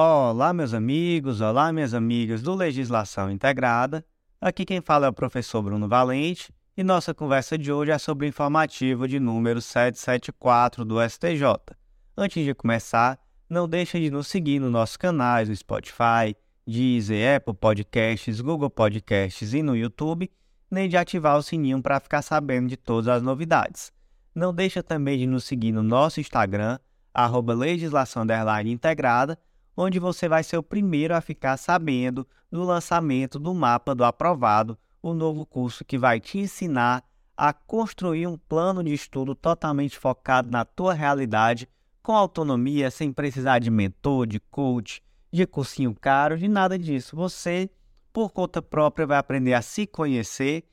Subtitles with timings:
[0.00, 4.06] Olá, meus amigos, olá, minhas amigas do Legislação Integrada.
[4.40, 8.24] Aqui quem fala é o professor Bruno Valente e nossa conversa de hoje é sobre
[8.24, 11.42] o informativo de número 774 do STJ.
[12.16, 13.18] Antes de começar,
[13.50, 19.52] não deixe de nos seguir nos nossos canais no Spotify, Deezer, Apple Podcasts, Google Podcasts
[19.52, 20.30] e no YouTube,
[20.70, 23.90] nem de ativar o sininho para ficar sabendo de todas as novidades.
[24.32, 26.78] Não deixe também de nos seguir no nosso Instagram,
[27.12, 28.24] arroba legislação
[28.64, 29.36] integrada,
[29.80, 34.76] onde você vai ser o primeiro a ficar sabendo do lançamento do mapa do aprovado,
[35.00, 37.04] o novo curso que vai te ensinar
[37.36, 41.68] a construir um plano de estudo totalmente focado na tua realidade,
[42.02, 45.00] com autonomia, sem precisar de mentor, de coach,
[45.32, 47.14] de cursinho caro, de nada disso.
[47.14, 47.70] Você,
[48.12, 50.64] por conta própria, vai aprender a se conhecer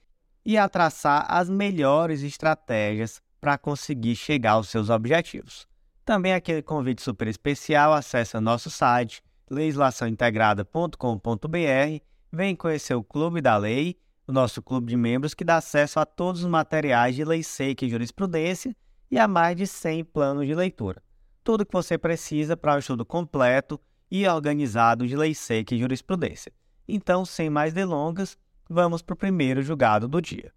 [0.43, 5.67] e a traçar as melhores estratégias para conseguir chegar aos seus objetivos.
[6.05, 13.97] Também aquele convite super especial, acesse nosso site legislaçãointegrada.com.br, vem conhecer o Clube da Lei,
[14.27, 17.85] o nosso clube de membros que dá acesso a todos os materiais de lei seca
[17.85, 18.75] e jurisprudência
[19.09, 21.01] e a mais de 100 planos de leitura.
[21.43, 25.79] Tudo que você precisa para o um estudo completo e organizado de lei seca e
[25.79, 26.53] jurisprudência.
[26.87, 28.37] Então, sem mais delongas,
[28.69, 30.53] vamos para o primeiro julgado do dia.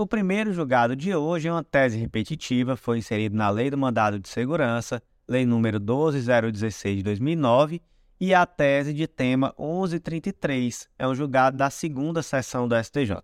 [0.00, 4.16] O primeiro julgado de hoje é uma tese repetitiva, foi inserido na Lei do Mandado
[4.16, 7.82] de Segurança, Lei número 12016 de 2009,
[8.20, 13.16] e a tese de tema 1133, é um julgado da segunda sessão do STJ.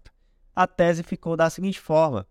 [0.53, 2.27] A tese ficou da seguinte forma: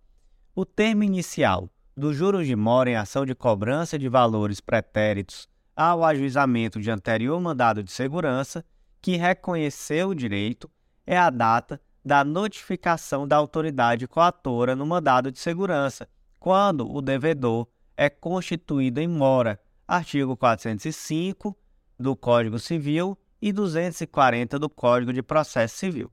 [0.53, 6.03] o termo inicial dos juros de mora em ação de cobrança de valores pretéritos ao
[6.03, 8.65] ajuizamento de anterior mandado de segurança,
[9.01, 10.69] que reconheceu o direito,
[11.07, 16.07] é a data da notificação da autoridade coatora no mandado de segurança,
[16.39, 21.57] quando o devedor é constituído em mora, artigo 405
[21.99, 26.11] do Código Civil e 240 do Código de Processo Civil.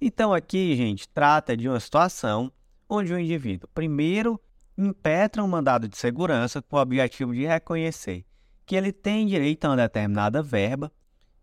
[0.00, 2.52] Então aqui, gente, trata de uma situação
[2.88, 4.40] onde o indivíduo primeiro
[4.76, 8.24] impetra um mandado de segurança com o objetivo de reconhecer
[8.68, 10.92] que ele tem direito a uma determinada verba,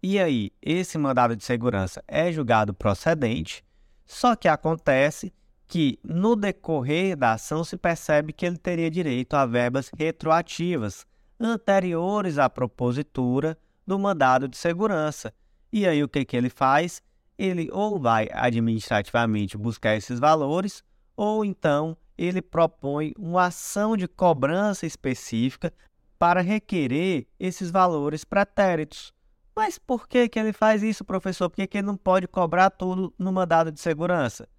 [0.08, 3.66] e aí esse mandado de segurança é julgado procedente,
[4.06, 5.34] só que acontece
[5.68, 11.08] que no decorrer da ação se percebe que ele teria direito a verbas retroativas
[11.40, 15.34] anteriores à propositura do mandado de segurança.
[15.74, 17.02] E aí o que, que ele faz?
[17.36, 20.84] Ele ou vai administrativamente buscar esses valores,
[21.18, 25.74] ou então ele propõe uma ação de cobrança específica
[26.20, 29.15] para requerer esses valores pretéritos.
[29.56, 31.50] Mas por que, que ele faz isso, professor?
[31.50, 34.50] Por que, que ele não pode cobrar tudo no mandado de segurança?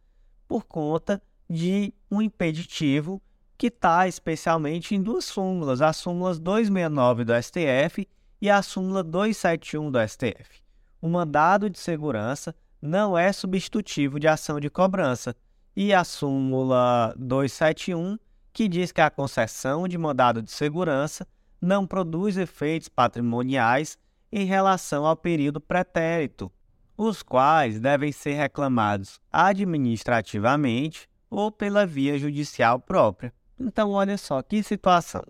[0.48, 3.20] Por conta de um impeditivo
[3.58, 8.08] que está especialmente em duas súmulas, as súmulas 269 do STF
[8.40, 10.62] e a súmula 271 do STF.
[11.00, 15.34] O mandado de segurança não é substitutivo de ação de cobrança,
[15.74, 18.18] e a súmula 271,
[18.52, 21.26] que diz que a concessão de mandado de segurança
[21.60, 23.98] não produz efeitos patrimoniais
[24.30, 26.50] em relação ao período pretérito,
[26.96, 33.32] os quais devem ser reclamados administrativamente ou pela via judicial própria.
[33.58, 35.22] Então, olha só que situação.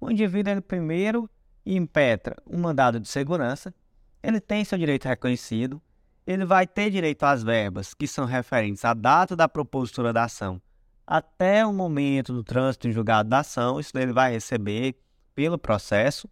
[0.00, 1.28] O indivíduo ele primeiro
[1.64, 3.74] impetra um mandado de segurança,
[4.22, 5.80] ele tem seu direito reconhecido,
[6.26, 10.60] ele vai ter direito às verbas que são referentes à data da propositura da ação
[11.06, 14.96] até o momento do trânsito em julgado da ação, isso ele vai receber
[15.34, 16.28] pelo processo,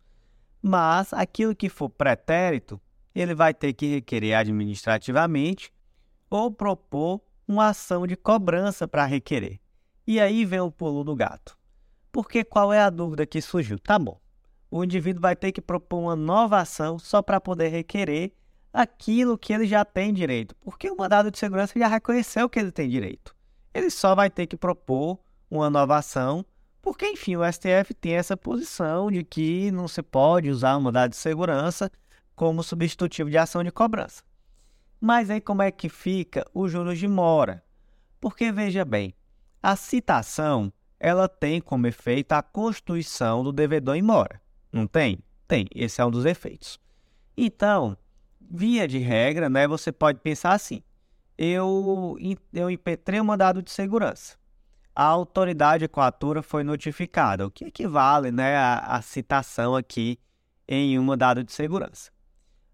[0.66, 2.80] mas aquilo que for pretérito,
[3.14, 5.70] ele vai ter que requerer administrativamente
[6.30, 9.60] ou propor uma ação de cobrança para requerer.
[10.06, 11.54] E aí vem o pulo do gato.
[12.10, 13.78] Porque qual é a dúvida que surgiu?
[13.78, 14.18] Tá bom.
[14.70, 18.32] O indivíduo vai ter que propor uma nova ação só para poder requerer
[18.72, 22.72] aquilo que ele já tem direito, porque o mandado de segurança já reconheceu que ele
[22.72, 23.36] tem direito.
[23.74, 25.20] Ele só vai ter que propor
[25.50, 26.42] uma nova ação
[26.84, 31.12] porque, enfim, o STF tem essa posição de que não se pode usar o mandado
[31.12, 31.90] de segurança
[32.36, 34.22] como substitutivo de ação de cobrança.
[35.00, 37.64] Mas aí como é que fica os juros de mora?
[38.20, 39.14] Porque veja bem,
[39.62, 40.70] a citação
[41.00, 44.38] ela tem como efeito a constituição do devedor em mora.
[44.70, 45.20] Não tem?
[45.48, 45.66] Tem.
[45.74, 46.78] Esse é um dos efeitos.
[47.34, 47.96] Então,
[48.38, 50.82] via de regra, né, você pode pensar assim:
[51.38, 52.18] eu,
[52.52, 54.36] eu impetrei o mandado de segurança
[54.94, 60.18] a autoridade equatora foi notificada, o que equivale né, à, à citação aqui
[60.68, 62.12] em um mandado de segurança.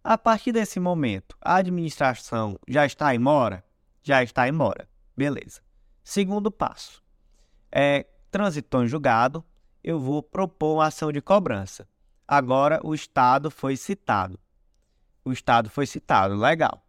[0.02, 3.64] A partir desse momento, a administração já está em mora?
[4.02, 4.88] Já está em mora.
[5.16, 5.60] Beleza.
[6.02, 7.02] Segundo passo.
[7.70, 9.44] É, transitou em julgado,
[9.82, 11.86] eu vou propor uma ação de cobrança.
[12.26, 14.38] Agora o Estado foi citado.
[15.24, 16.82] o Estado foi citado, legal.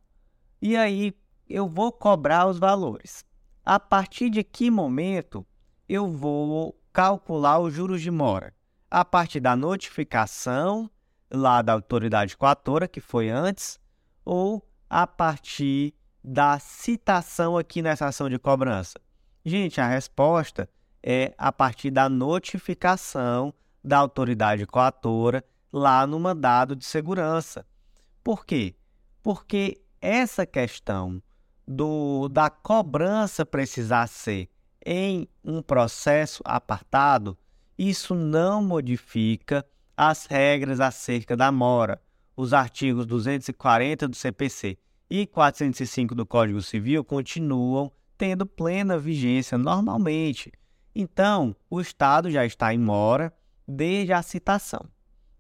[0.61, 1.13] E aí
[1.49, 3.25] eu vou cobrar os valores.
[3.63, 5.45] A partir de que momento
[5.87, 8.55] eu vou calcular os juros de mora?
[8.89, 10.89] A partir da notificação
[11.31, 13.79] lá da autoridade coatora, que foi antes,
[14.25, 15.93] ou a partir
[16.23, 18.99] da citação aqui nessa ação de cobrança?
[19.45, 20.67] Gente, a resposta
[21.03, 23.53] é a partir da notificação
[23.83, 27.65] da autoridade coatora lá no mandado de segurança.
[28.23, 28.75] Por quê?
[29.21, 31.21] Porque essa questão
[31.67, 34.49] do, da cobrança precisar ser
[34.85, 37.37] em um processo apartado,
[37.77, 39.65] isso não modifica
[39.95, 42.01] as regras acerca da mora.
[42.35, 44.77] Os artigos 240 do CPC
[45.09, 50.51] e 405 do Código Civil continuam tendo plena vigência normalmente.
[50.95, 53.33] Então, o Estado já está em mora
[53.67, 54.85] desde a citação.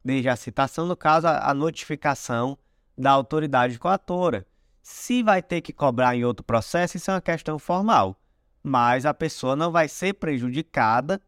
[0.03, 2.57] Desde a citação, no caso, a notificação
[2.97, 4.45] da autoridade coatora.
[4.81, 8.19] Se vai ter que cobrar em outro processo, isso é uma questão formal.
[8.63, 11.21] Mas a pessoa não vai ser prejudicada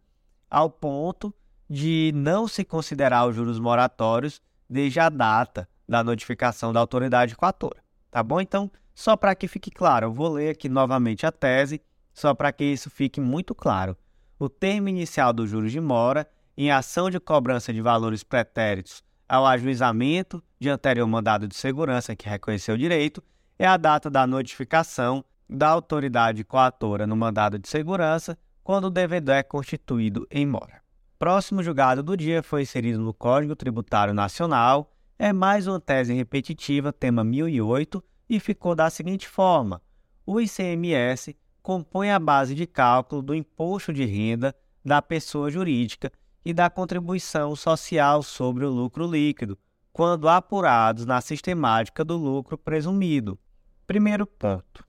[0.49, 1.33] ao ponto
[1.69, 7.83] de não se considerar os juros moratórios desde a data da notificação da autoridade coatora.
[8.11, 8.39] Tá bom?
[8.39, 11.81] Então, só para que fique claro, eu vou ler aqui novamente a tese,
[12.13, 13.97] só para que isso fique muito claro.
[14.37, 19.47] O termo inicial dos juros de mora, em ação de cobrança de valores pretéritos ao
[19.47, 23.23] ajuizamento de anterior mandado de segurança que reconheceu o direito,
[23.57, 29.35] é a data da notificação da autoridade coatora no mandado de segurança, quando o devedor
[29.35, 30.81] é constituído em mora.
[31.19, 36.91] Próximo julgado do dia foi inserido no Código Tributário Nacional, é mais uma tese repetitiva,
[36.91, 39.81] tema 1008, e ficou da seguinte forma:
[40.25, 46.11] o ICMS compõe a base de cálculo do imposto de renda da pessoa jurídica
[46.43, 49.57] e da contribuição social sobre o lucro líquido,
[49.93, 53.39] quando apurados na sistemática do lucro presumido.
[53.85, 54.83] Primeiro ponto: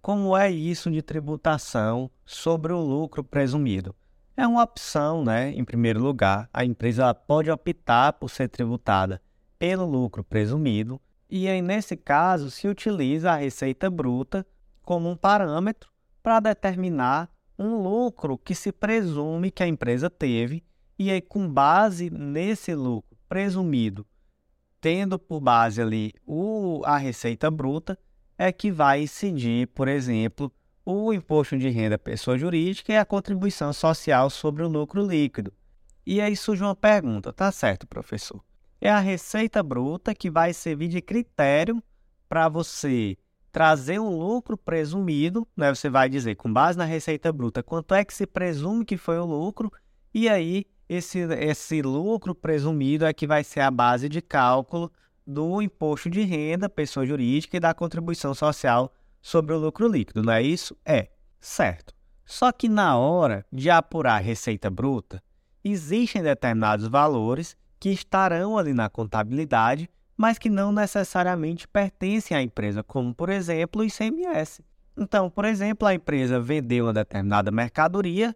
[0.00, 3.94] como é isso de tributação sobre o lucro presumido?
[4.34, 5.50] É uma opção, né?
[5.50, 9.20] Em primeiro lugar, a empresa pode optar por ser tributada
[9.58, 14.46] pelo lucro presumido e aí, nesse caso, se utiliza a receita bruta
[14.82, 15.90] como um parâmetro
[16.22, 17.28] para determinar
[17.58, 20.62] um lucro que se presume que a empresa teve,
[20.98, 24.06] e aí, com base nesse lucro presumido,
[24.80, 27.98] tendo por base ali o, a receita bruta,
[28.38, 30.52] é que vai incidir, por exemplo,
[30.84, 35.52] o imposto de renda pessoa jurídica e a contribuição social sobre o lucro líquido.
[36.06, 38.42] E aí surge uma pergunta, tá certo, professor?
[38.80, 41.82] é a receita bruta que vai servir de critério
[42.28, 43.16] para você
[43.50, 45.74] trazer um lucro presumido, né?
[45.74, 49.18] Você vai dizer, com base na receita bruta, quanto é que se presume que foi
[49.18, 49.72] o lucro,
[50.12, 54.90] e aí esse, esse lucro presumido é que vai ser a base de cálculo
[55.26, 60.32] do imposto de renda, pessoa jurídica, e da contribuição social sobre o lucro líquido, não
[60.32, 60.76] é isso?
[60.84, 61.08] É,
[61.40, 61.92] certo.
[62.24, 65.22] Só que na hora de apurar a receita bruta,
[65.64, 72.82] existem determinados valores que estarão ali na contabilidade, mas que não necessariamente pertencem à empresa,
[72.82, 74.62] como por exemplo o ICMS.
[74.96, 78.34] Então, por exemplo, a empresa vendeu uma determinada mercadoria,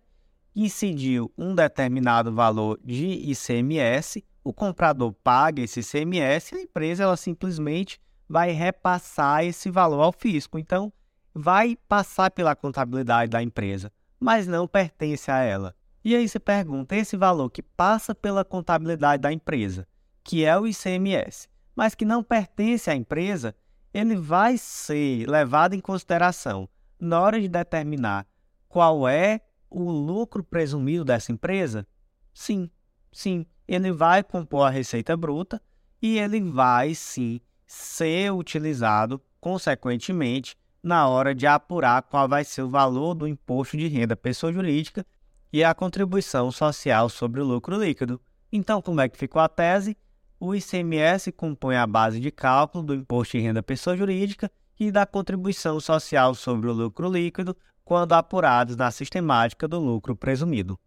[0.64, 7.16] incidiu um determinado valor de ICMS, o comprador paga esse ICMS e a empresa ela
[7.16, 10.58] simplesmente vai repassar esse valor ao fisco.
[10.58, 10.92] Então,
[11.34, 15.74] vai passar pela contabilidade da empresa, mas não pertence a ela.
[16.04, 19.86] E aí você pergunta, esse valor que passa pela contabilidade da empresa,
[20.24, 23.54] que é o ICMS, mas que não pertence à empresa,
[23.92, 28.26] ele vai ser levado em consideração na hora de determinar
[28.68, 29.40] qual é
[29.70, 31.86] o lucro presumido dessa empresa?
[32.34, 32.68] Sim,
[33.12, 35.62] sim, ele vai compor a receita bruta
[36.02, 42.68] e ele vai sim ser utilizado consequentemente na hora de apurar qual vai ser o
[42.68, 45.06] valor do imposto de renda pessoa jurídica
[45.52, 48.20] e a contribuição social sobre o lucro líquido.
[48.52, 49.96] Então, como é que ficou a tese?
[50.38, 55.04] O ICMS compõe a base de cálculo do imposto de renda pessoa jurídica e da
[55.04, 57.54] contribuição social sobre o lucro líquido
[57.90, 60.78] quando apurados na sistemática do lucro presumido.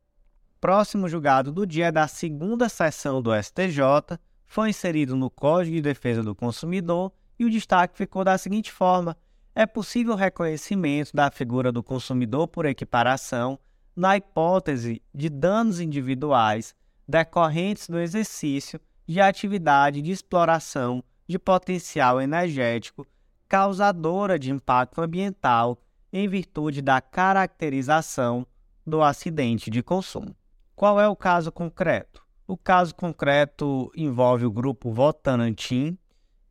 [0.62, 6.24] Próximo julgado do dia da segunda sessão do STJ foi inserido no Código de Defesa
[6.24, 9.18] do Consumidor e o destaque ficou da seguinte forma:
[9.54, 13.60] é possível reconhecimento da figura do consumidor por equiparação
[13.94, 16.74] na hipótese de danos individuais
[17.06, 23.06] decorrentes do exercício de atividade de exploração de potencial energético
[23.50, 25.78] causadora de impacto ambiental
[26.14, 28.46] em virtude da caracterização
[28.86, 30.36] do acidente de consumo.
[30.76, 32.22] Qual é o caso concreto?
[32.48, 35.98] O caso concreto envolve o grupo Votorantim.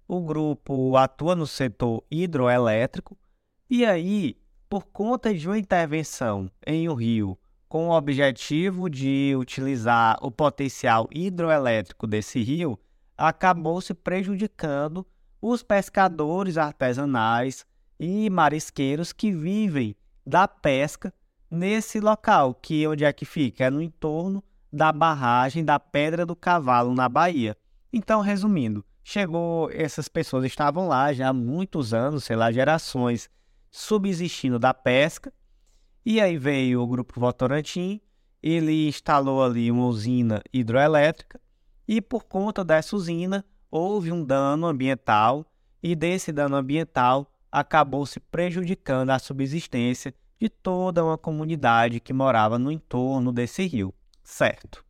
[0.09, 3.17] o grupo atua no setor hidroelétrico
[3.71, 4.37] e aí,
[4.69, 7.39] por conta de uma intervenção em um rio
[7.69, 12.79] com o objetivo de utilizar o potencial hidroelétrico desse rio,
[13.17, 15.07] acabou se prejudicando
[15.41, 17.65] os pescadores artesanais
[18.05, 19.95] e marisqueiros que vivem
[20.27, 21.15] da pesca
[21.49, 23.67] nesse local, que onde é que fica?
[23.67, 24.43] É no entorno
[24.73, 27.57] da barragem da Pedra do Cavalo, na Bahia.
[27.93, 33.31] Então, resumindo, chegou, essas pessoas estavam lá já há muitos anos, sei lá, gerações,
[33.71, 35.33] subsistindo da pesca,
[36.05, 38.01] e aí veio o Grupo Votorantim,
[38.43, 41.41] ele instalou ali uma usina hidroelétrica,
[41.87, 45.47] e por conta dessa usina houve um dano ambiental,
[45.81, 52.59] e desse dano ambiental acabou se prejudicando a subsistência de toda uma comunidade que morava
[52.59, 53.95] no entorno desse rio,
[54.25, 54.83] certo?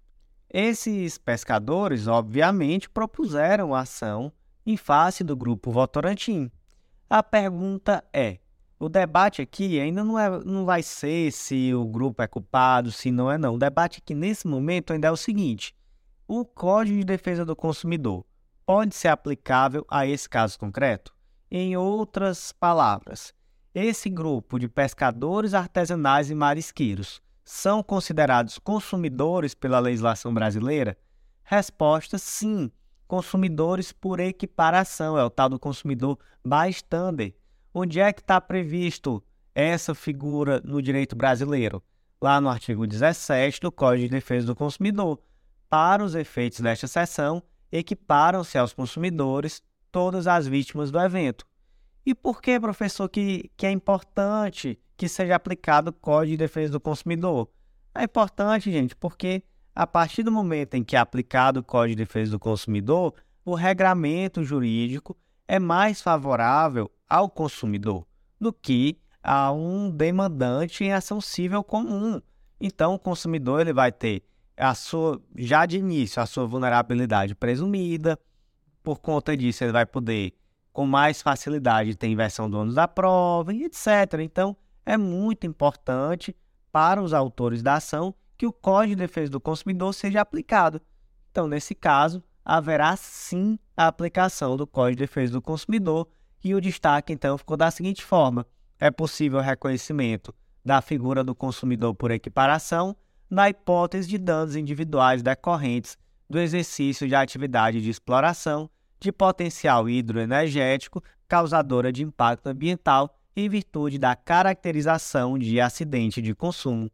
[0.49, 4.33] Esses pescadores, obviamente, propuseram a ação
[4.65, 6.51] em face do grupo Votorantim.
[7.11, 8.39] A pergunta é:
[8.79, 13.11] o debate aqui ainda não, é, não vai ser se o grupo é culpado, se
[13.11, 13.55] não é não.
[13.55, 15.75] O debate aqui nesse momento ainda é o seguinte:
[16.29, 18.25] o Código de Defesa do Consumidor
[18.65, 21.15] pode ser aplicável a esse caso concreto?
[21.55, 23.35] Em outras palavras,
[23.75, 30.97] esse grupo de pescadores artesanais e marisqueiros são considerados consumidores pela legislação brasileira?
[31.45, 32.73] Resposta: sim,
[33.07, 37.35] consumidores por equiparação, é o tal do consumidor bystander.
[37.75, 39.23] Onde é que está previsto
[39.55, 41.83] essa figura no direito brasileiro?
[42.19, 45.21] Lá no artigo 17 do Código de Defesa do Consumidor.
[45.69, 49.63] Para os efeitos desta seção, equiparam-se aos consumidores
[49.93, 51.47] todas as vítimas do evento.
[52.05, 56.73] E por que, professor, que, que é importante que seja aplicado o Código de Defesa
[56.73, 57.49] do Consumidor?
[57.95, 59.45] É importante, gente, porque
[59.75, 63.55] a partir do momento em que é aplicado o Código de Defesa do Consumidor, o
[63.55, 68.07] regramento jurídico é mais favorável ao consumidor
[68.41, 72.21] do que a um demandante em ação civil comum.
[72.61, 74.23] Então, o consumidor ele vai ter
[74.57, 78.19] a sua, já de início, a sua vulnerabilidade presumida.
[78.83, 80.35] Por conta disso, ele vai poder,
[80.73, 84.21] com mais facilidade, ter inversão do ônus da prova, etc.
[84.21, 86.37] Então, é muito importante
[86.73, 90.81] para os autores da ação que o Código de Defesa do Consumidor seja aplicado.
[91.31, 96.09] Então, nesse caso, haverá sim a aplicação do Código de Defesa do Consumidor
[96.43, 98.45] e o destaque, então, ficou da seguinte forma:
[98.81, 100.35] é possível o reconhecimento
[100.65, 102.97] da figura do consumidor por equiparação
[103.31, 105.97] na hipótese de danos individuais decorrentes
[106.33, 113.99] do exercício de atividade de exploração de potencial hidroenergético causadora de impacto ambiental em virtude
[113.99, 116.91] da caracterização de acidente de consumo.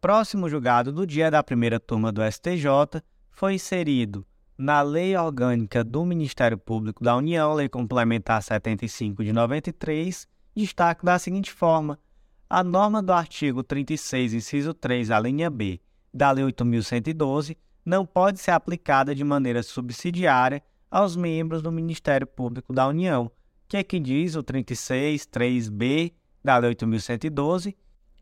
[0.00, 3.00] Próximo julgado do dia da primeira turma do STJ
[3.30, 4.26] foi inserido
[4.58, 10.26] na Lei Orgânica do Ministério Público da União, Lei Complementar 75 de 93,
[10.56, 11.96] destaque da seguinte forma:
[12.50, 15.80] a norma do artigo 36, inciso 3, a linha B,
[16.12, 22.72] da Lei 8.112, não pode ser aplicada de maneira subsidiária aos membros do Ministério Público
[22.72, 23.30] da União,
[23.68, 26.12] que é que diz o 36, 3b
[26.42, 27.74] da Lei 8.112.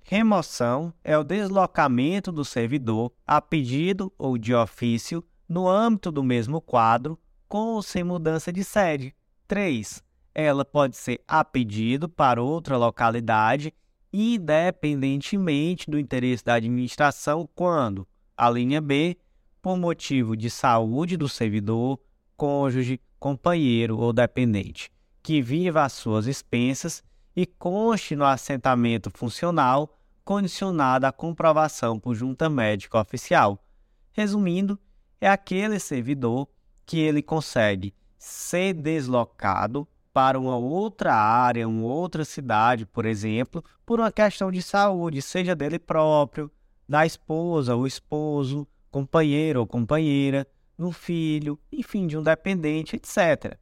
[0.04, 6.60] Remoção é o deslocamento do servidor a pedido ou de ofício no âmbito do mesmo
[6.60, 9.14] quadro, com ou sem mudança de sede.
[9.46, 10.02] 3.
[10.34, 13.72] Ela pode ser a pedido para outra localidade
[14.12, 19.16] independentemente do interesse da administração, quando, a linha B,
[19.62, 22.00] por motivo de saúde do servidor,
[22.36, 24.90] cônjuge, companheiro ou dependente,
[25.22, 27.04] que viva às suas expensas
[27.34, 33.64] e conste no assentamento funcional condicionada à comprovação por junta médica oficial.
[34.10, 34.78] Resumindo,
[35.20, 36.48] é aquele servidor
[36.84, 44.00] que ele consegue ser deslocado para uma outra área, uma outra cidade, por exemplo, por
[44.00, 46.50] uma questão de saúde, seja dele próprio,
[46.88, 50.46] da esposa ou esposo, companheiro ou companheira,
[50.78, 53.56] do filho, enfim, de um dependente, etc.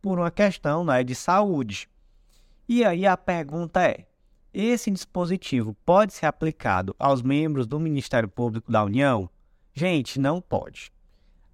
[0.00, 1.88] Por uma questão né, de saúde.
[2.68, 4.06] E aí a pergunta é:
[4.54, 9.28] esse dispositivo pode ser aplicado aos membros do Ministério Público da União?
[9.74, 10.92] Gente, não pode.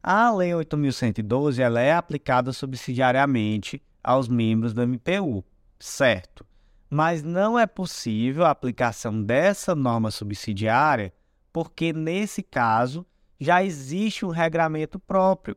[0.03, 5.45] A Lei 8.112 ela é aplicada subsidiariamente aos membros do MPU,
[5.79, 6.47] certo?
[6.89, 11.13] Mas não é possível a aplicação dessa norma subsidiária
[11.57, 13.07] porque, nesse caso,
[13.41, 15.57] já existe um regramento próprio.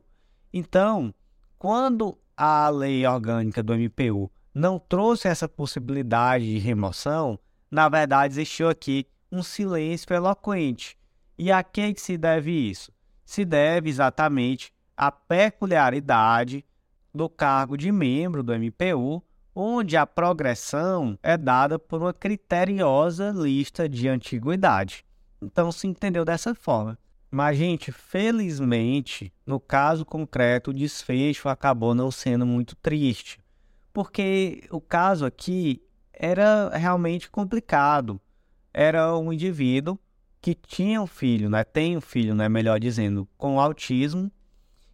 [0.50, 1.12] Então,
[1.58, 7.38] quando a lei orgânica do MPU não trouxe essa possibilidade de remoção,
[7.70, 10.96] na verdade existiu aqui um silêncio eloquente.
[11.36, 12.90] E a quem se deve isso?
[13.22, 16.64] Se deve exatamente à peculiaridade
[17.14, 19.22] do cargo de membro do MPU,
[19.54, 25.04] onde a progressão é dada por uma criteriosa lista de antiguidade.
[25.42, 26.98] Então se entendeu dessa forma.
[27.30, 33.38] Mas, gente, felizmente, no caso concreto, o desfecho acabou não sendo muito triste,
[33.92, 35.80] porque o caso aqui
[36.12, 38.20] era realmente complicado.
[38.74, 39.98] Era um indivíduo
[40.40, 41.62] que tinha um filho, né?
[41.62, 42.48] Tem um filho, né?
[42.48, 44.30] Melhor dizendo, com autismo.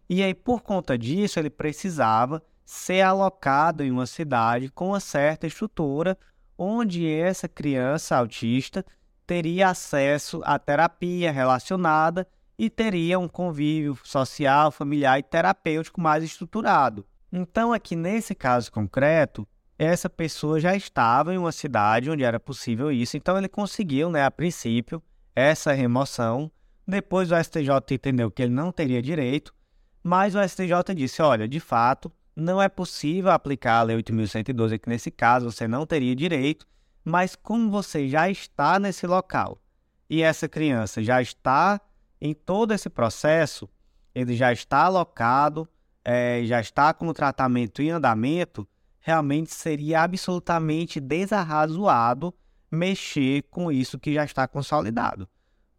[0.09, 5.47] E aí, por conta disso, ele precisava ser alocado em uma cidade com uma certa
[5.47, 6.17] estrutura,
[6.57, 8.85] onde essa criança autista
[9.27, 12.25] teria acesso à terapia relacionada
[12.57, 17.05] e teria um convívio social, familiar e terapêutico mais estruturado.
[17.31, 19.45] Então, aqui nesse caso concreto,
[19.77, 24.23] essa pessoa já estava em uma cidade onde era possível isso, então ele conseguiu, né,
[24.23, 25.03] a princípio,
[25.35, 26.49] essa remoção.
[26.87, 29.53] Depois o STJ entendeu que ele não teria direito,
[30.01, 34.89] mas o STJ disse: olha, de fato, não é possível aplicar a Lei 8.112 aqui
[34.89, 36.65] nesse caso, você não teria direito,
[37.07, 39.61] mas como você já está nesse local
[40.09, 41.79] e essa criança já está
[42.19, 43.69] em todo esse processo,
[44.13, 45.65] ele já está alocado,
[46.03, 48.67] é, já está com o tratamento em andamento,
[48.99, 52.33] realmente seria absolutamente desarrazoado
[52.69, 55.29] mexer com isso que já está consolidado.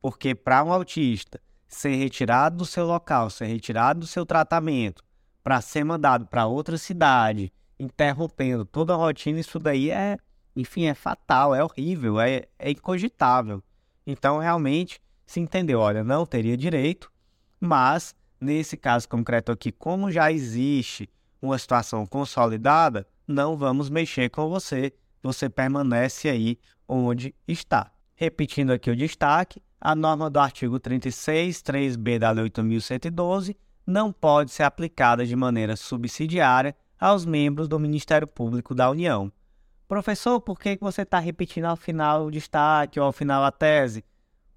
[0.00, 5.04] Porque para um autista ser retirado do seu local, ser retirado do seu tratamento,
[5.44, 10.16] para ser mandado para outra cidade, interrompendo toda a rotina, isso daí é
[10.61, 13.62] enfim, é fatal, é horrível, é, é incogitável.
[14.05, 17.12] Então, realmente, se entendeu, olha, não teria direito,
[17.61, 21.09] mas nesse caso concreto aqui, como já existe
[21.41, 27.93] uma situação consolidada, não vamos mexer com você, você permanece aí onde está.
[28.17, 33.55] Repetindo aqui o destaque, a norma do artigo 36, 3b da Lei 8.112
[33.87, 39.31] não pode ser aplicada de maneira subsidiária aos membros do Ministério Público da União,
[39.88, 44.05] Professor, por que você está repetindo ao final o destaque ou ao final a tese?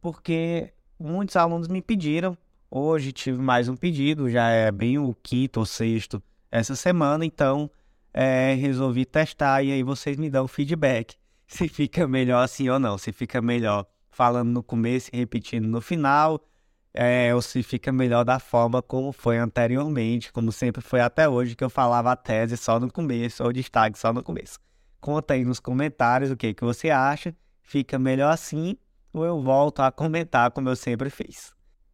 [0.01, 2.37] Porque muitos alunos me pediram.
[2.69, 7.71] Hoje tive mais um pedido, já é bem o quinto ou sexto essa semana, então
[8.13, 11.15] é, resolvi testar e aí vocês me dão feedback
[11.47, 15.79] se fica melhor assim ou não, se fica melhor falando no começo e repetindo no
[15.79, 16.45] final,
[16.93, 21.55] é, ou se fica melhor da forma como foi anteriormente, como sempre foi até hoje,
[21.55, 24.59] que eu falava a tese só no começo, ou o destaque só no começo.
[25.01, 27.35] Conta aí nos comentários o que, que você acha.
[27.63, 28.77] Fica melhor assim
[29.11, 31.53] ou eu volto a comentar como eu sempre fiz.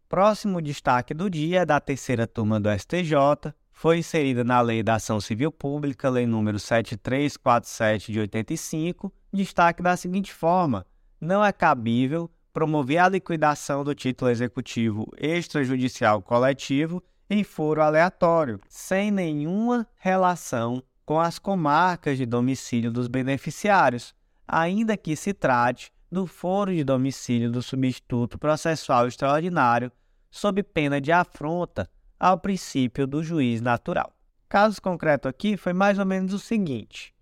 [0.09, 3.53] Próximo destaque do dia da terceira turma do STJ.
[3.71, 9.95] Foi inserida na Lei da Ação Civil Pública, Lei número 7347 de 85, destaque da
[9.95, 10.85] seguinte forma:
[11.21, 19.11] não é cabível promover a liquidação do título executivo extrajudicial coletivo em foro aleatório, sem
[19.11, 24.13] nenhuma relação com as comarcas de domicílio dos beneficiários,
[24.45, 29.89] ainda que se trate do foro de domicílio do substituto processual extraordinário,
[30.29, 31.89] sob pena de afronta
[32.19, 34.13] ao princípio do juiz natural.
[34.49, 37.15] Caso concreto aqui foi mais ou menos o seguinte: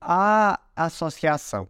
[0.00, 1.68] a associação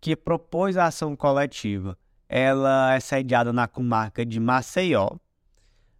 [0.00, 5.10] que propôs a ação coletiva, ela é sediada na comarca de Maceió,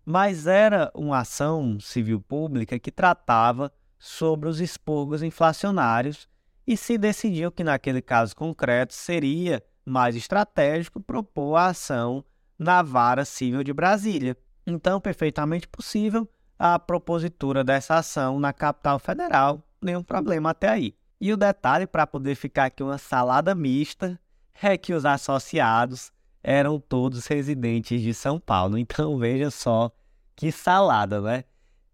[0.06, 6.28] mas era uma ação civil pública que tratava sobre os expurgos inflacionários
[6.66, 12.24] e se decidiu que, naquele caso concreto, seria mais estratégico propor a ação
[12.58, 14.36] na Vara Civil de Brasília.
[14.66, 16.28] Então, perfeitamente possível
[16.58, 20.94] a propositura dessa ação na capital federal, nenhum problema até aí.
[21.20, 24.18] E o detalhe para poder ficar aqui uma salada mista
[24.62, 26.10] é que os associados
[26.42, 28.78] eram todos residentes de São Paulo.
[28.78, 29.90] Então veja só
[30.34, 31.44] que salada, né?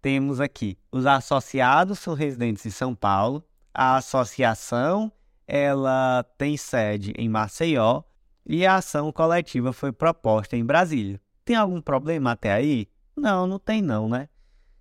[0.03, 5.11] Temos aqui os associados são residentes de São Paulo, a associação
[5.47, 8.03] ela tem sede em Maceió
[8.45, 11.21] e a ação coletiva foi proposta em Brasília.
[11.45, 12.89] Tem algum problema até aí?
[13.17, 14.29] Não, não tem não, né?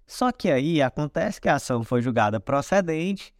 [0.07, 3.33] Só que aí acontece que a ação foi julgada procedente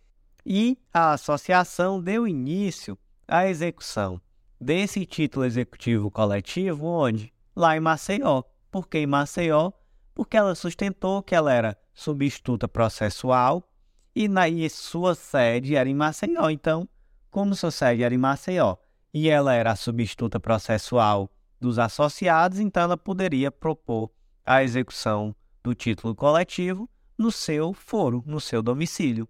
[0.46, 4.22] e a associação deu início à execução
[4.60, 7.34] desse título executivo coletivo onde?
[7.56, 8.44] Lá em Maceió.
[8.72, 9.72] Porque em Maceió
[10.13, 13.67] porque ela sustentou que ela era substituta processual
[14.15, 16.50] e, na, e sua sede era em Maceió.
[16.50, 16.88] Então,
[17.30, 18.76] como sua sede era em Maceió
[19.13, 24.12] e ela era a substituta processual dos associados, então ela poderia propor
[24.45, 29.28] a execução do título coletivo no seu foro, no seu domicílio.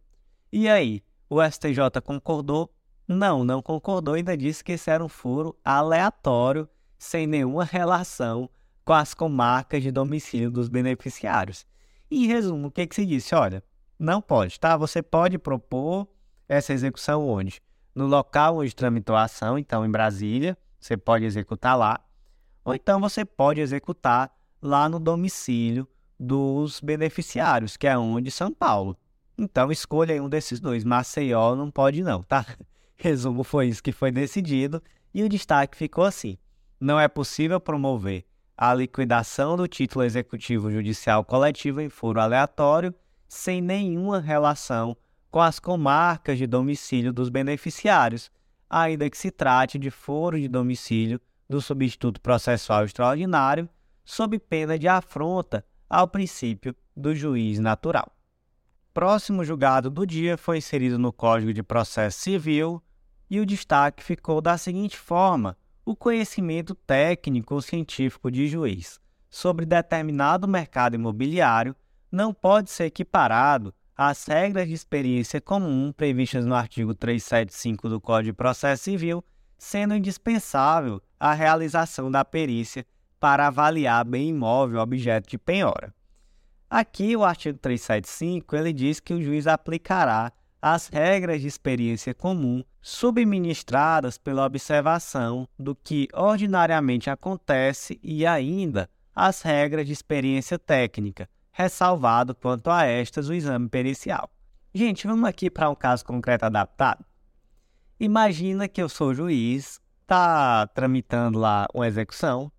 [0.51, 2.73] E aí, o STJ concordou?
[3.07, 8.49] Não, não concordou, ainda disse que esse era um foro aleatório, sem nenhuma relação
[8.83, 11.65] com as comarcas de domicílio dos beneficiários.
[12.09, 13.33] Em resumo, o que, que se disse?
[13.35, 13.63] Olha,
[13.97, 14.75] Não pode, tá?
[14.77, 16.07] Você pode propor
[16.49, 17.61] essa execução onde?
[17.93, 22.03] No local onde tramitou a ação, então em Brasília, você pode executar lá.
[22.65, 25.87] Ou então você pode executar lá no domicílio
[26.19, 28.97] dos beneficiários, que é onde São Paulo.
[29.37, 30.83] Então escolha um desses dois.
[30.83, 32.45] Maceió não pode não, tá?
[32.97, 34.81] Resumo foi isso que foi decidido
[35.13, 36.37] e o destaque ficou assim:
[36.79, 38.25] não é possível promover
[38.57, 42.93] a liquidação do título executivo judicial coletivo em foro aleatório
[43.27, 44.95] sem nenhuma relação
[45.31, 48.29] com as comarcas de domicílio dos beneficiários,
[48.69, 53.69] ainda que se trate de foro de domicílio do substituto processual extraordinário,
[54.03, 58.11] sob pena de afronta ao princípio do juiz natural.
[58.93, 62.83] Próximo julgado do dia foi inserido no Código de Processo Civil
[63.29, 69.65] e o destaque ficou da seguinte forma: o conhecimento técnico ou científico de juiz sobre
[69.65, 71.75] determinado mercado imobiliário
[72.11, 78.33] não pode ser equiparado às regras de experiência comum previstas no artigo 375 do Código
[78.33, 79.23] de Processo Civil,
[79.57, 82.85] sendo indispensável a realização da perícia
[83.19, 85.93] para avaliar bem imóvel objeto de penhora.
[86.69, 92.63] Aqui o artigo 375 ele diz que o juiz aplicará as regras de experiência comum
[92.79, 102.35] subministradas pela observação do que ordinariamente acontece e ainda as regras de experiência técnica, ressalvado
[102.35, 104.29] quanto a estas o exame pericial.
[104.73, 107.03] Gente, vamos aqui para um caso concreto adaptado.
[107.99, 112.51] Imagina que eu sou juiz, está tramitando lá uma execução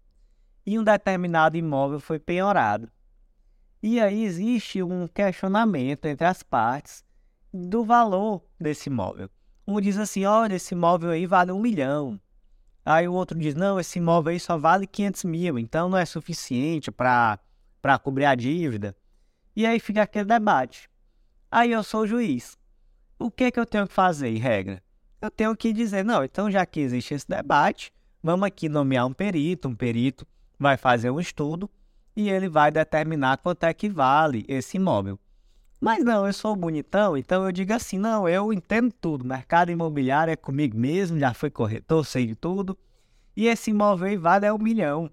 [0.67, 2.91] e um determinado imóvel foi penhorado.
[3.83, 7.05] E aí existe um questionamento entre as partes
[7.53, 9.29] do valor desse imóvel.
[9.67, 12.19] Um diz assim, olha, esse imóvel aí vale um milhão.
[12.85, 16.05] Aí o outro diz, não, esse imóvel aí só vale 500 mil, então não é
[16.05, 17.39] suficiente para
[18.03, 18.97] cobrir a dívida.
[19.55, 20.91] E aí fica aquele debate.
[21.51, 22.59] Aí eu sou o juiz.
[23.19, 24.83] O que, é que eu tenho que fazer, em regra?
[25.21, 29.13] Eu tenho que dizer, não, então já que existe esse debate, vamos aqui nomear um
[29.13, 30.27] perito, um perito
[30.59, 31.71] vai fazer um estudo
[32.17, 35.19] e ele vai determinar quanto é que vale esse imóvel.
[35.83, 39.25] Mas não, eu sou bonitão, então eu digo assim: não, eu entendo tudo.
[39.25, 42.79] Mercado imobiliário é comigo mesmo, já fui corretor, sei de tudo.
[43.37, 45.11] E esse imóvel vale é um milhão.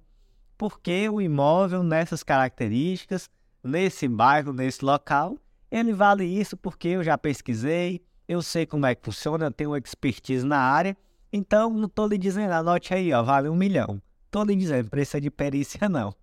[0.59, 3.31] Porque o imóvel, nessas características,
[3.63, 5.39] nesse bairro, nesse local,
[5.71, 9.75] ele vale isso porque eu já pesquisei, eu sei como é que funciona, eu tenho
[9.75, 10.95] expertise na área.
[11.33, 13.99] Então, não estou lhe dizendo, anote aí, ó, vale um milhão.
[14.27, 16.13] Estou lhe dizendo, preço de perícia não.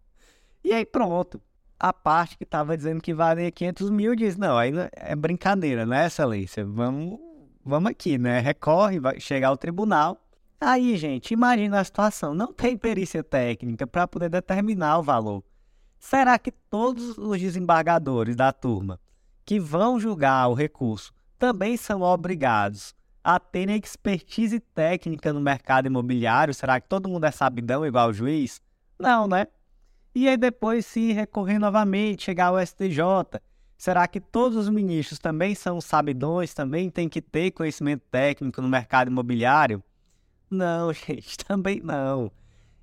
[0.62, 1.42] E aí pronto
[1.78, 6.06] a parte que estava dizendo que valia 500 mil diz, não, aí é brincadeira, né,
[6.06, 6.64] excelência?
[6.64, 7.18] Vamos,
[7.64, 8.40] vamos aqui, né?
[8.40, 10.20] Recorre, vai chegar ao tribunal.
[10.60, 12.32] Aí, gente, imagina a situação.
[12.34, 15.44] Não tem perícia técnica para poder determinar o valor.
[15.98, 18.98] Será que todos os desembargadores da turma
[19.44, 26.54] que vão julgar o recurso também são obrigados a terem expertise técnica no mercado imobiliário?
[26.54, 28.62] Será que todo mundo é sabidão igual o juiz?
[28.98, 29.46] Não, né?
[30.16, 33.38] E aí depois se recorrer novamente, chegar ao STJ.
[33.76, 38.66] Será que todos os ministros também são sabidões, também têm que ter conhecimento técnico no
[38.66, 39.84] mercado imobiliário?
[40.50, 42.32] Não, gente, também não.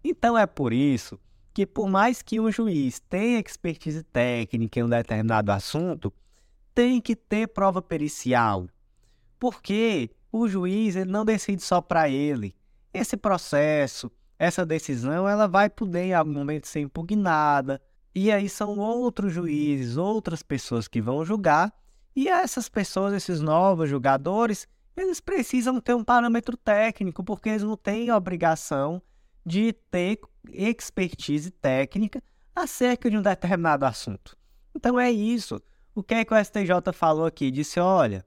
[0.04, 1.20] Então é por isso
[1.56, 6.14] que, por mais que um juiz tenha expertise técnica em um determinado assunto,
[6.72, 8.68] tem que ter prova pericial.
[9.40, 12.56] Porque o juiz ele não decide só para ele.
[12.94, 14.12] Esse processo,
[14.44, 17.82] essa decisão ela vai poder em algum momento ser impugnada.
[18.14, 21.74] E aí são outros juízes, outras pessoas que vão julgar.
[22.16, 27.78] E essas pessoas, esses novos julgadores, eles precisam ter um parâmetro técnico, porque eles não
[27.78, 29.02] têm a obrigação
[29.46, 30.20] de ter
[30.52, 32.22] expertise técnica
[32.54, 34.38] acerca de um determinado assunto.
[34.76, 35.62] Então é isso.
[35.96, 37.50] O que é que o STJ falou aqui?
[37.50, 38.26] Disse: olha,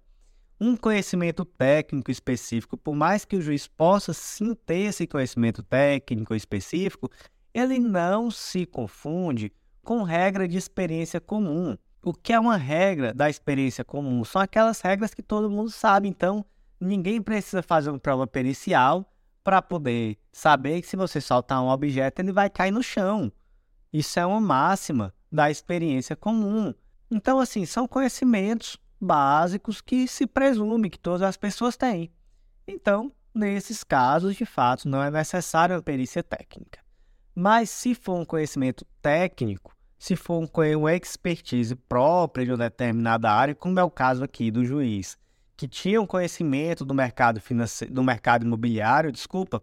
[0.60, 6.34] um conhecimento técnico específico, por mais que o juiz possa sim ter esse conhecimento técnico
[6.34, 7.10] específico,
[7.52, 11.76] ele não se confunde com regra de experiência comum.
[12.02, 14.24] O que é uma regra da experiência comum?
[14.24, 16.44] São aquelas regras que todo mundo sabe, então
[16.80, 19.10] ninguém precisa fazer uma prova pericial
[19.42, 23.30] para poder saber que se você soltar um objeto ele vai cair no chão.
[23.92, 26.74] Isso é uma máxima da experiência comum.
[27.10, 32.10] Então, assim, são conhecimentos básicos que se presume que todas as pessoas têm.
[32.66, 36.80] Então, nesses casos, de fato, não é necessário a perícia técnica.
[37.34, 43.30] Mas se for um conhecimento técnico, se for um, uma expertise própria de uma determinada
[43.30, 45.18] área, como é o caso aqui do juiz,
[45.56, 49.62] que tinha um conhecimento do mercado financeiro, do mercado imobiliário, desculpa,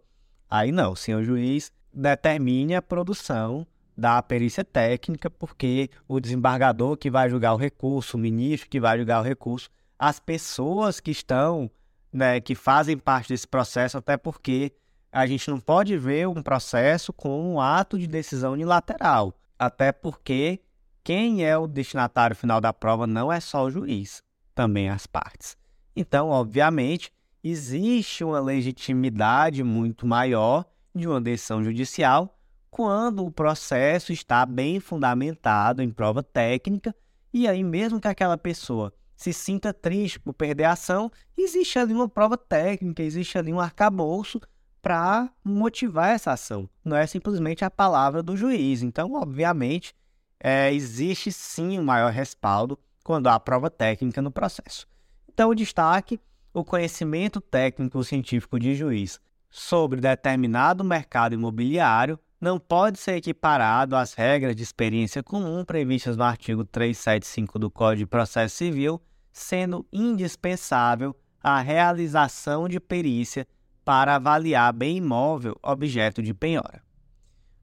[0.49, 7.09] aí não, o senhor juiz determine a produção da perícia técnica, porque o desembargador que
[7.09, 11.69] vai julgar o recurso, o ministro que vai julgar o recurso, as pessoas que estão,
[12.11, 14.73] né, que fazem parte desse processo, até porque
[15.11, 20.59] a gente não pode ver um processo como um ato de decisão unilateral, até porque
[21.03, 24.23] quem é o destinatário final da prova não é só o juiz,
[24.55, 25.55] também as partes.
[25.95, 27.11] Então, obviamente,
[27.43, 32.35] existe uma legitimidade muito maior de uma decisão judicial
[32.73, 36.95] quando o processo está bem fundamentado em prova técnica
[37.31, 41.93] e aí mesmo que aquela pessoa se sinta triste por perder a ação, existe ali
[41.93, 44.41] uma prova técnica, existe ali um arcabouço
[44.81, 46.67] para motivar essa ação.
[46.83, 48.81] Não é simplesmente a palavra do juiz.
[48.81, 49.93] Então, obviamente,
[50.39, 54.87] é, existe sim um maior respaldo quando há prova técnica no processo.
[55.31, 56.19] Então, o destaque,
[56.51, 64.13] o conhecimento técnico científico de juiz sobre determinado mercado imobiliário não pode ser equiparado às
[64.13, 69.01] regras de experiência comum previstas no artigo 375 do Código de Processo Civil,
[69.31, 73.47] sendo indispensável a realização de perícia
[73.85, 76.83] para avaliar bem imóvel objeto de penhora.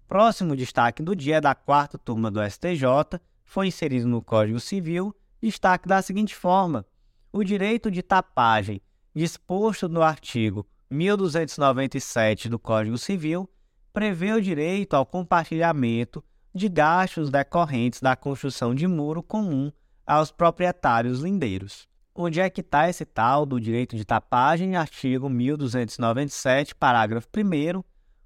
[0.08, 5.86] Próximo destaque do dia da quarta turma do STJ foi inserido no Código Civil destaque
[5.86, 6.86] da seguinte forma:
[7.30, 8.80] o direito de tapagem
[9.14, 13.46] disposto no artigo 1297 do Código Civil
[13.92, 16.22] prevê o direito ao compartilhamento
[16.54, 19.70] de gastos decorrentes da construção de muro comum
[20.06, 21.88] aos proprietários lindeiros.
[22.14, 24.76] Onde é que está esse tal do direito de tapagem?
[24.76, 27.82] Artigo 1297, parágrafo 1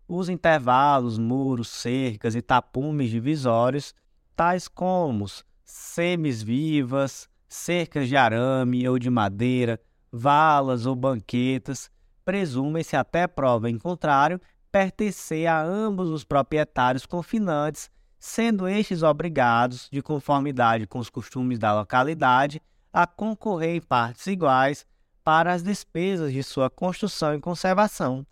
[0.06, 3.94] os intervalos, muros, cercas e tapumes divisórios,
[4.36, 5.26] tais como
[5.64, 9.80] semis vivas, cercas de arame ou de madeira,
[10.12, 11.90] valas ou banquetas,
[12.24, 14.40] presumem-se até prova em contrário
[14.74, 21.72] pertencer a ambos os proprietários confinantes, sendo estes obrigados, de conformidade com os costumes da
[21.72, 22.60] localidade,
[22.92, 24.84] a concorrer em partes iguais
[25.22, 28.26] para as despesas de sua construção e conservação.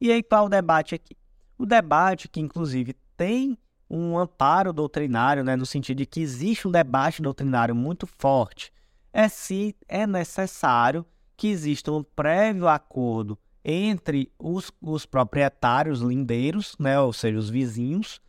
[0.00, 1.16] E aí qual o debate aqui?
[1.56, 3.56] O debate que inclusive tem
[3.88, 8.72] um amparo doutrinário, né, no sentido de que existe um debate doutrinário muito forte,
[9.12, 17.00] é se é necessário que exista um prévio acordo entre os, os proprietários lindeiros, né,
[17.00, 18.20] ou seja, os vizinhos,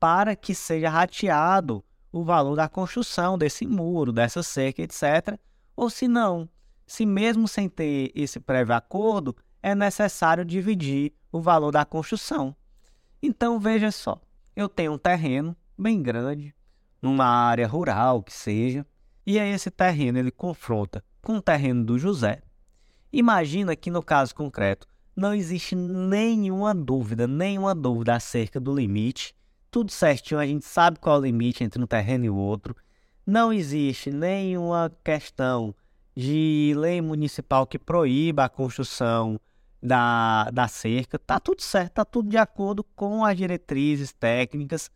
[0.00, 5.38] para que seja rateado o valor da construção desse muro, dessa cerca, etc.
[5.76, 6.48] Ou se não,
[6.86, 12.56] se mesmo sem ter esse prévio acordo, é necessário dividir o valor da construção.
[13.22, 14.20] Então veja só,
[14.56, 16.54] eu tenho um terreno bem grande,
[17.02, 18.86] numa área rural que seja,
[19.26, 22.40] e aí esse terreno ele confronta com o terreno do José,
[23.12, 29.34] Imagina que no caso concreto não existe nenhuma dúvida, nenhuma dúvida acerca do limite.
[29.70, 32.76] Tudo certinho, a gente sabe qual é o limite entre um terreno e o outro.
[33.26, 35.74] Não existe nenhuma questão
[36.16, 39.40] de lei municipal que proíba a construção
[39.82, 41.18] da, da cerca.
[41.18, 44.90] Tá tudo certo, tá tudo de acordo com as diretrizes técnicas.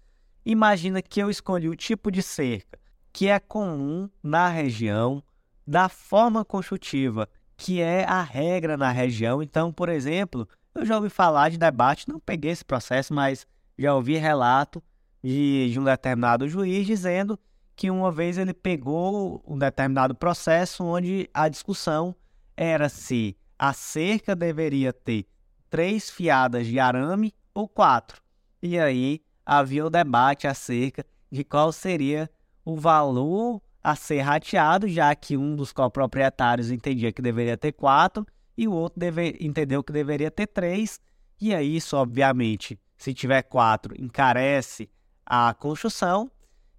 [0.45, 5.23] Imagina que eu escolhi o tipo de cerca que é comum na região,
[5.67, 7.29] da forma construtiva
[7.63, 9.41] que é a regra na região.
[9.41, 13.47] Então, por exemplo, eu já ouvi falar de debate, não peguei esse processo, mas
[13.79, 14.83] já ouvi relato
[15.23, 17.39] de, de um determinado juiz dizendo
[17.77, 22.17] que uma vez ele pegou um determinado processo onde a discussão
[22.57, 25.25] era se a cerca deveria ter
[25.71, 28.21] três fiadas de arame ou quatro.
[28.61, 32.29] E aí havia o debate acerca de qual seria
[32.65, 38.27] o valor a ser rateado, já que um dos coproprietários entendia que deveria ter quatro
[38.57, 41.01] e o outro deve, entendeu que deveria ter três.
[41.41, 44.89] E aí, isso, obviamente, se tiver quatro, encarece
[45.27, 46.31] a construção.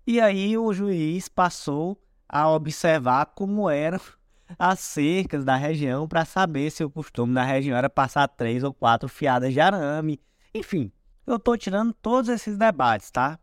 [0.08, 4.00] E aí, o juiz passou a observar como eram
[4.58, 8.74] as cercas da região para saber se o costume da região era passar três ou
[8.74, 10.22] quatro fiadas de arame.
[10.54, 10.92] Enfim,
[11.26, 13.40] eu estou tirando todos esses debates, tá?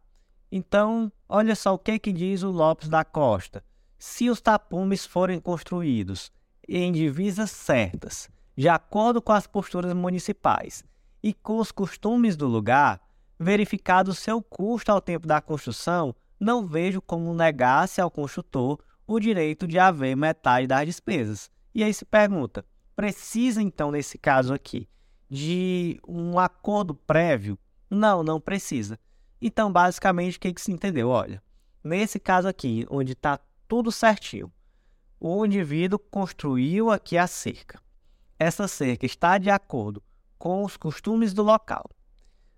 [0.50, 3.64] Então, olha só o que, que diz o Lopes da Costa.
[3.98, 6.32] Se os tapumes forem construídos
[6.68, 10.82] em divisas certas, de acordo com as posturas municipais
[11.22, 13.00] e com os costumes do lugar,
[13.38, 19.66] verificado seu custo ao tempo da construção, não vejo como negar-se ao construtor o direito
[19.66, 21.50] de haver metade das despesas.
[21.74, 22.64] E aí se pergunta:
[22.96, 24.88] precisa então, nesse caso aqui,
[25.28, 27.58] de um acordo prévio?
[27.88, 28.98] Não, não precisa.
[29.40, 31.08] Então, basicamente, o que, que se entendeu?
[31.08, 31.42] Olha,
[31.82, 34.52] nesse caso aqui, onde está tudo certinho,
[35.18, 37.80] o indivíduo construiu aqui a cerca.
[38.38, 40.02] Essa cerca está de acordo
[40.38, 41.84] com os costumes do local.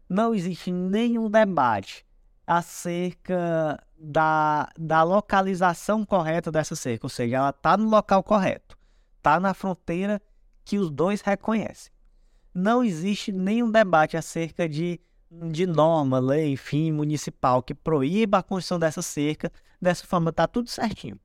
[0.09, 2.07] Não existe nenhum debate
[2.47, 8.77] acerca da, da localização correta dessa cerca, ou seja, ela está no local correto,
[9.17, 10.21] está na fronteira
[10.65, 11.93] que os dois reconhecem.
[12.55, 15.01] Não existe nenhum debate acerca de,
[15.51, 19.51] de norma, lei, enfim, municipal que proíba a construção dessa cerca.
[19.81, 21.19] Dessa forma, está tudo certinho.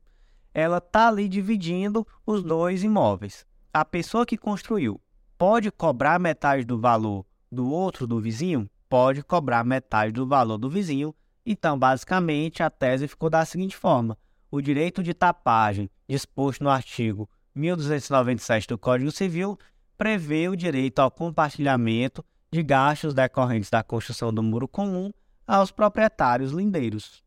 [0.54, 3.46] Ela está ali dividindo os dois imóveis.
[3.74, 5.00] A pessoa que construiu
[5.38, 8.70] pode cobrar metade do valor do outro, do vizinho?
[8.90, 11.14] Pode cobrar metade do valor do vizinho.
[11.46, 14.18] Então, basicamente, a tese ficou da seguinte forma:
[14.50, 19.58] o direito de tapagem, disposto no artigo 1297 do Código Civil,
[19.98, 25.12] prevê o direito ao compartilhamento de gastos decorrentes da construção do muro comum
[25.46, 27.24] aos proprietários lindeiros.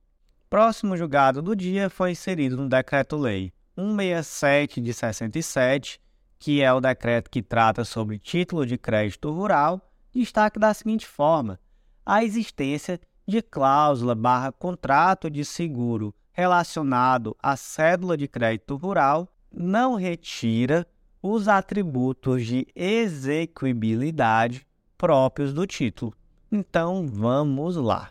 [0.49, 6.01] Próximo julgado do dia foi inserido no Decreto-Lei 167 de 67,
[6.39, 9.81] que é o decreto que trata sobre título de crédito rural,
[10.13, 11.61] destaque da seguinte forma:
[12.05, 19.95] a existência de cláusula barra contrato de seguro relacionado à cédula de crédito rural não
[19.95, 20.87] retira
[21.23, 24.67] os atributos de execuibilidade
[25.01, 26.15] próprios do título.
[26.53, 28.11] Então vamos lá.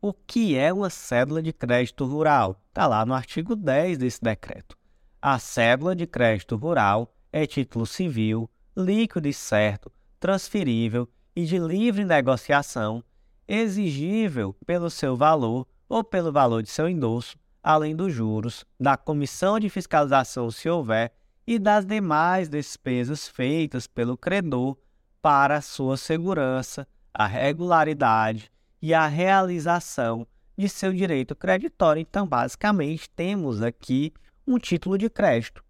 [0.00, 2.58] O que é uma cédula de crédito rural?
[2.70, 4.74] Está lá no artigo 10 desse decreto.
[5.20, 12.02] A cédula de crédito rural é título civil, líquido e certo, transferível e de livre
[12.02, 13.04] negociação,
[13.46, 19.60] exigível pelo seu valor ou pelo valor de seu endosso, além dos juros, da comissão
[19.60, 21.12] de fiscalização se houver
[21.46, 24.78] e das demais despesas feitas pelo credor
[25.22, 28.50] para sua segurança, a regularidade
[28.82, 30.26] e a realização
[30.58, 32.00] de seu direito creditório.
[32.00, 34.12] Então, basicamente, temos aqui
[34.46, 35.64] um título de crédito.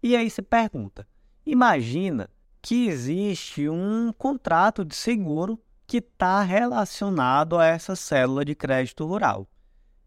[0.00, 1.06] E aí se pergunta:
[1.44, 2.30] imagina
[2.62, 9.46] que existe um contrato de seguro que está relacionado a essa célula de crédito rural.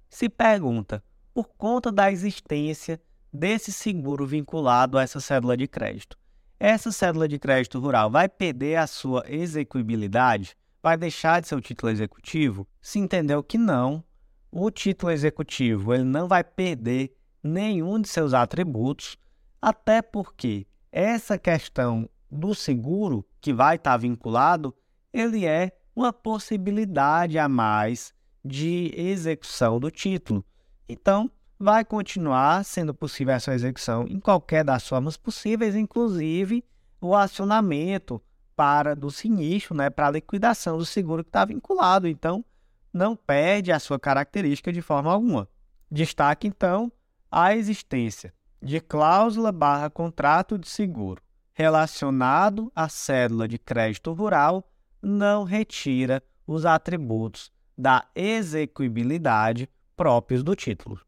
[0.09, 2.99] Se pergunta, por conta da existência
[3.31, 6.17] desse seguro vinculado a essa cédula de crédito.
[6.59, 10.57] Essa cédula de crédito rural vai perder a sua execuibilidade?
[10.81, 12.67] Vai deixar de ser o título executivo?
[12.81, 14.03] Se entendeu que não,
[14.51, 19.17] o título executivo ele não vai perder nenhum de seus atributos,
[19.61, 24.75] até porque essa questão do seguro que vai estar vinculado,
[25.13, 30.43] ele é uma possibilidade a mais de execução do título.
[30.89, 36.63] Então, vai continuar sendo possível essa execução em qualquer das formas possíveis, inclusive
[37.01, 38.21] o acionamento
[38.55, 42.07] para do sinistro, né, para a liquidação do seguro que está vinculado.
[42.07, 42.43] Então,
[42.93, 45.47] não perde a sua característica de forma alguma.
[45.89, 46.91] Destaque, então,
[47.31, 51.21] a existência de cláusula barra contrato de seguro
[51.53, 54.69] relacionado à cédula de crédito rural
[55.01, 61.06] não retira os atributos da execuibilidade próprios do título.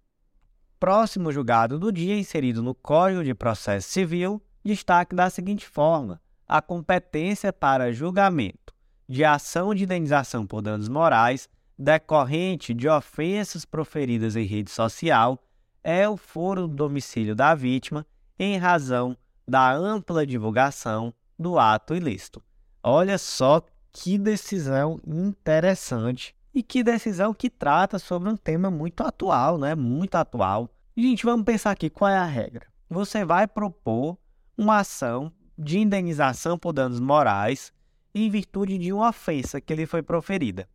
[0.80, 6.62] Próximo julgado do dia, inserido no Código de Processo Civil, destaque da seguinte forma: a
[6.62, 8.74] competência para julgamento
[9.08, 15.44] de ação de indenização por danos morais decorrente de ofensas proferidas em rede social
[15.84, 18.06] é o foro do domicílio da vítima
[18.38, 22.42] em razão da ampla divulgação do ato ilícito.
[22.82, 23.62] Olha só
[23.92, 29.76] que decisão interessante e que decisão que trata sobre um tema muito atual, né?
[29.76, 30.70] Muito atual.
[30.96, 32.68] Gente, vamos pensar aqui qual é a regra.
[32.90, 34.18] Você vai propor
[34.58, 37.72] uma ação de indenização por danos morais
[38.14, 40.68] em virtude de uma ofensa que lhe foi proferida.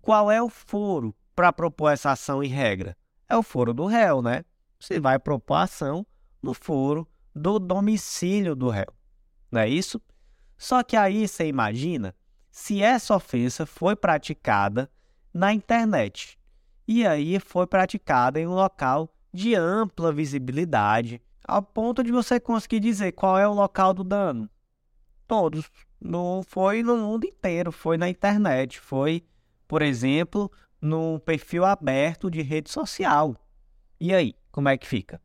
[0.00, 2.96] Qual é o foro para propor essa ação em regra?
[3.28, 4.44] É o foro do réu, né?
[4.78, 6.04] Você vai propor a ação
[6.42, 8.92] no foro do domicílio do réu.
[9.50, 10.00] Não é isso?
[10.58, 12.14] Só que aí você imagina
[12.50, 14.90] se essa ofensa foi praticada
[15.32, 16.38] na internet.
[16.86, 22.80] E aí foi praticada em um local de ampla visibilidade, ao ponto de você conseguir
[22.80, 24.48] dizer qual é o local do dano.
[25.26, 25.70] Todos.
[26.00, 29.22] Não foi no mundo inteiro, foi na internet, foi,
[29.68, 33.36] por exemplo, no perfil aberto de rede social.
[34.00, 35.20] E aí, como é que fica?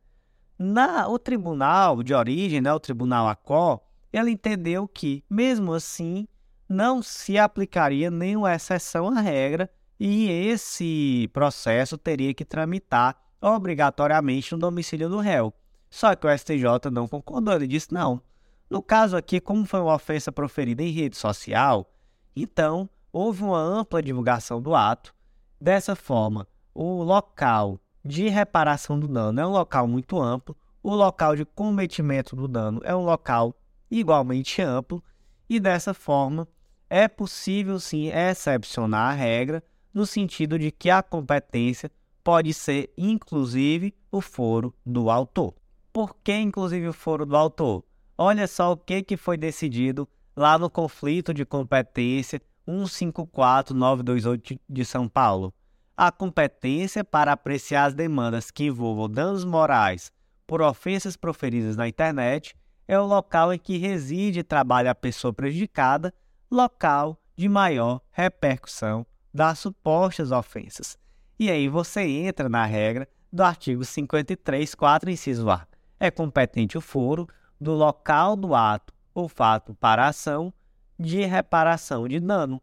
[0.56, 3.80] Na, o tribunal de origem, né, o tribunal ACO,
[4.12, 6.26] ele entendeu que, mesmo assim,
[6.68, 14.58] não se aplicaria nenhuma exceção à regra e esse processo teria que tramitar obrigatoriamente no
[14.58, 15.52] domicílio do réu.
[15.90, 18.20] Só que o STJ não concordou, ele disse não.
[18.68, 21.90] No caso aqui, como foi uma ofensa proferida em rede social,
[22.36, 25.14] então houve uma ampla divulgação do ato.
[25.60, 31.34] Dessa forma, o local de reparação do dano é um local muito amplo, o local
[31.34, 33.54] de cometimento do dano é um local
[33.90, 35.02] igualmente amplo,
[35.48, 36.46] e dessa forma
[36.90, 39.62] é possível sim excepcionar a regra
[39.98, 41.90] no sentido de que a competência
[42.22, 45.56] pode ser inclusive o foro do autor.
[45.92, 47.82] Por que inclusive o foro do autor?
[48.16, 55.08] Olha só o que, que foi decidido lá no conflito de competência 154928 de São
[55.08, 55.52] Paulo.
[55.96, 60.12] A competência para apreciar as demandas que envolvam danos morais
[60.46, 62.54] por ofensas proferidas na internet
[62.86, 66.14] é o local em que reside e trabalha a pessoa prejudicada,
[66.48, 70.98] local de maior repercussão das supostas ofensas.
[71.38, 75.66] E aí você entra na regra do artigo 53, 4, inciso A.
[76.00, 77.28] É competente o foro
[77.60, 80.52] do local do ato ou fato para ação
[80.98, 82.60] de reparação de dano.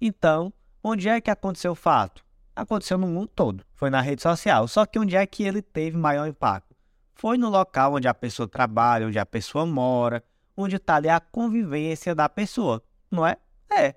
[0.00, 0.52] Então,
[0.82, 2.24] onde é que aconteceu o fato?
[2.54, 4.66] Aconteceu no mundo todo, foi na rede social.
[4.68, 6.74] Só que onde é que ele teve maior impacto?
[7.14, 10.22] Foi no local onde a pessoa trabalha, onde a pessoa mora,
[10.56, 13.36] onde está ali a convivência da pessoa, não é?
[13.70, 13.94] É.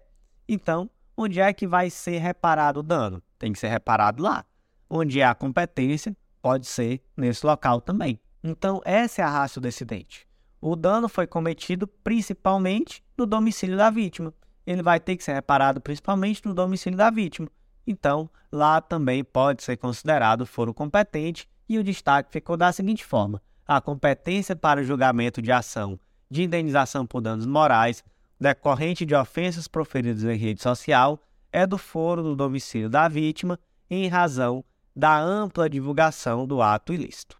[0.48, 0.90] Então,
[1.22, 3.22] onde é que vai ser reparado o dano?
[3.38, 4.44] Tem que ser reparado lá.
[4.90, 8.20] Onde é a competência, pode ser nesse local também.
[8.44, 10.28] Então, essa é a raça do acidente.
[10.60, 14.34] O dano foi cometido principalmente no domicílio da vítima.
[14.66, 17.48] Ele vai ter que ser reparado principalmente no domicílio da vítima.
[17.86, 23.42] Então, lá também pode ser considerado foro competente e o destaque ficou da seguinte forma:
[23.68, 26.00] a competência para julgamento de ação
[26.30, 28.04] de indenização por danos morais
[28.42, 31.22] decorrente de ofensas proferidas em rede social
[31.52, 34.66] é do foro do domicílio da vítima em razão
[34.96, 37.40] da ampla divulgação do ato ilícito.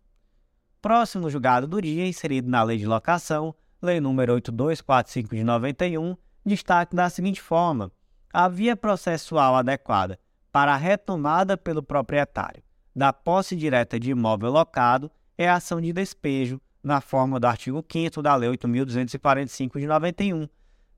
[0.80, 6.96] Próximo julgado do dia, inserido na Lei de Locação, Lei nº 8245 de 91, destaque
[6.96, 7.92] da seguinte forma:
[8.32, 10.20] a via processual adequada
[10.52, 12.62] para a retomada pelo proprietário
[12.96, 17.84] da posse direta de imóvel locado é a ação de despejo, na forma do artigo
[17.90, 20.48] 5 da Lei 8.245 de 91,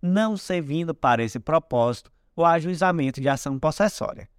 [0.03, 4.29] não servindo para esse propósito o ajuizamento de ação possessória.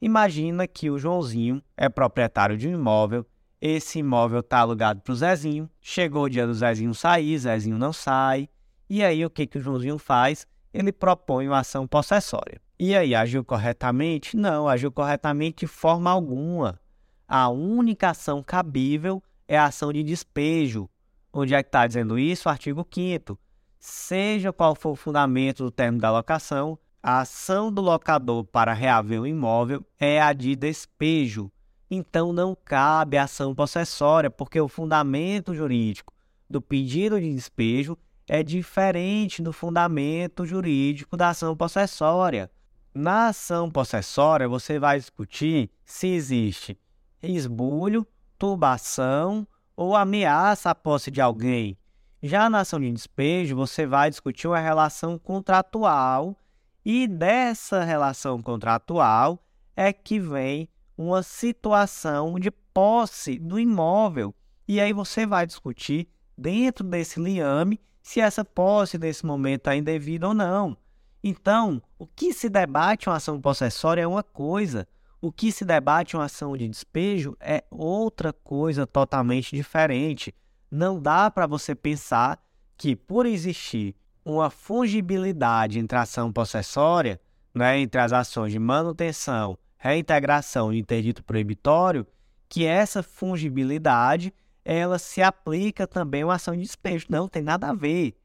[0.00, 3.26] Imagina que o Joãozinho é proprietário de um imóvel
[3.60, 5.68] esse imóvel está alugado para o Zezinho.
[5.80, 8.48] Chegou o dia do Zezinho sair, Zezinho não sai.
[8.88, 10.46] E aí o que, que o Joãozinho faz?
[10.72, 12.60] Ele propõe uma ação possessória.
[12.78, 14.36] E aí, agiu corretamente?
[14.36, 16.80] Não, agiu corretamente de forma alguma.
[17.26, 20.88] A única ação cabível é a ação de despejo.
[21.32, 22.48] Onde é que está dizendo isso?
[22.48, 23.36] Artigo 5
[23.78, 29.20] Seja qual for o fundamento do termo da locação, a ação do locador para reaver
[29.20, 31.50] o imóvel é a de despejo
[31.90, 36.12] então não cabe ação possessória, porque o fundamento jurídico
[36.48, 42.50] do pedido de despejo é diferente do fundamento jurídico da ação possessória.
[42.94, 46.78] Na ação possessória, você vai discutir se existe
[47.22, 48.06] esbulho,
[48.38, 51.76] turbação ou ameaça à posse de alguém.
[52.22, 56.36] Já na ação de despejo, você vai discutir uma relação contratual
[56.84, 59.38] e dessa relação contratual
[59.76, 64.34] é que vem uma situação de posse do imóvel.
[64.66, 70.26] E aí você vai discutir dentro desse liame se essa posse nesse momento é indevida
[70.26, 70.76] ou não.
[71.22, 74.88] Então, o que se debate uma ação possessória é uma coisa,
[75.20, 80.34] o que se debate uma ação de despejo é outra coisa totalmente diferente.
[80.70, 82.42] Não dá para você pensar
[82.76, 83.94] que, por existir
[84.24, 87.20] uma fungibilidade entre a ação possessória,
[87.54, 92.06] né, entre as ações de manutenção reintegração de interdito proibitório,
[92.48, 97.06] que essa fungibilidade ela se aplica também à ação de despejo.
[97.08, 98.18] Não tem nada a ver.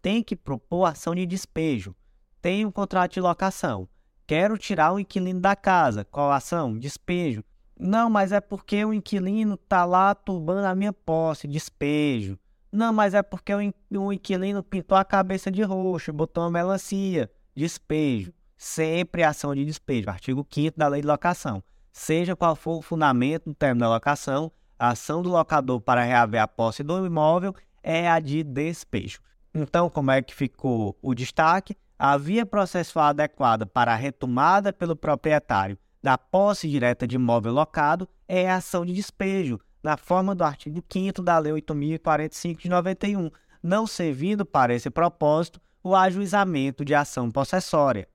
[0.00, 1.94] Tem que propor ação de despejo.
[2.40, 3.88] Tem um contrato de locação.
[4.26, 6.04] Quero tirar o inquilino da casa.
[6.04, 6.78] Qual ação?
[6.78, 7.42] Despejo.
[7.78, 11.46] Não, mas é porque o inquilino está lá turbando a minha posse.
[11.46, 12.38] Despejo.
[12.72, 17.30] Não, mas é porque o inquilino pintou a cabeça de roxo, botou uma melancia.
[17.54, 21.62] Despejo sempre ação de despejo, artigo 5 da Lei de Locação.
[21.92, 26.42] Seja qual for o fundamento do termo da locação, a ação do locador para reaver
[26.42, 29.20] a posse do imóvel é a de despejo.
[29.54, 31.76] Então, como é que ficou o destaque?
[31.98, 38.08] A via processual adequada para a retomada pelo proprietário da posse direta de imóvel locado
[38.26, 43.30] é a ação de despejo, na forma do artigo 5 da Lei 8.045 de 91,
[43.62, 48.08] não servindo para esse propósito o ajuizamento de ação possessória.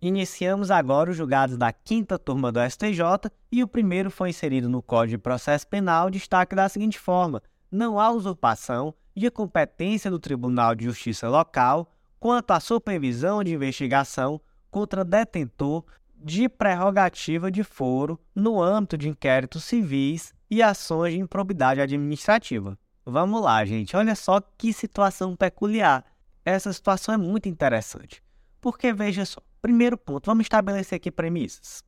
[0.00, 4.82] Iniciamos agora os julgados da quinta turma do STJ e o primeiro foi inserido no
[4.82, 10.74] Código de Processo Penal, destaque da seguinte forma: não há usurpação de competência do Tribunal
[10.74, 15.84] de Justiça local quanto à supervisão de investigação contra detentor
[16.24, 22.78] de prerrogativa de foro no âmbito de inquéritos civis e ações de improbidade administrativa.
[23.04, 26.04] Vamos lá, gente, olha só que situação peculiar.
[26.44, 28.22] Essa situação é muito interessante.
[28.60, 31.82] Porque veja só, Primeiro ponto, vamos estabelecer aqui premissas.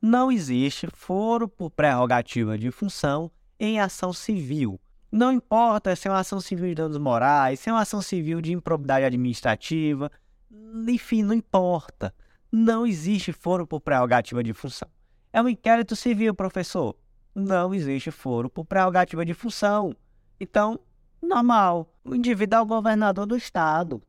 [0.00, 3.30] não existe foro por prerrogativa de função
[3.60, 4.80] em ação civil.
[5.12, 8.40] Não importa se é uma ação civil de danos morais, se é uma ação civil
[8.40, 10.10] de improbidade administrativa,
[10.88, 12.12] enfim, não importa.
[12.54, 14.88] Não existe foro por prerrogativa de função.
[15.32, 16.94] É um inquérito civil, professor.
[17.34, 19.96] Não existe foro por prerrogativa de função.
[20.38, 20.78] Então,
[21.22, 21.90] normal.
[22.04, 24.02] O indivíduo é o governador do Estado.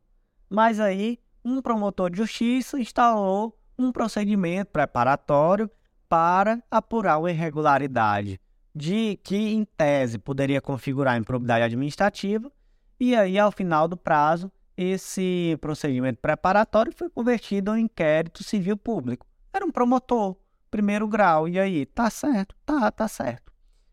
[0.50, 5.72] Mas aí, um promotor de justiça instalou um procedimento preparatório
[6.10, 8.42] para apurar uma irregularidade
[8.76, 12.52] de que, em tese, poderia configurar improbidade administrativa,
[13.00, 19.26] e aí, ao final do prazo, esse procedimento preparatório foi convertido em inquérito civil público.
[19.54, 20.36] Era um promotor,
[20.72, 23.52] primeiro grau, e aí, tá certo, tá, tá certo.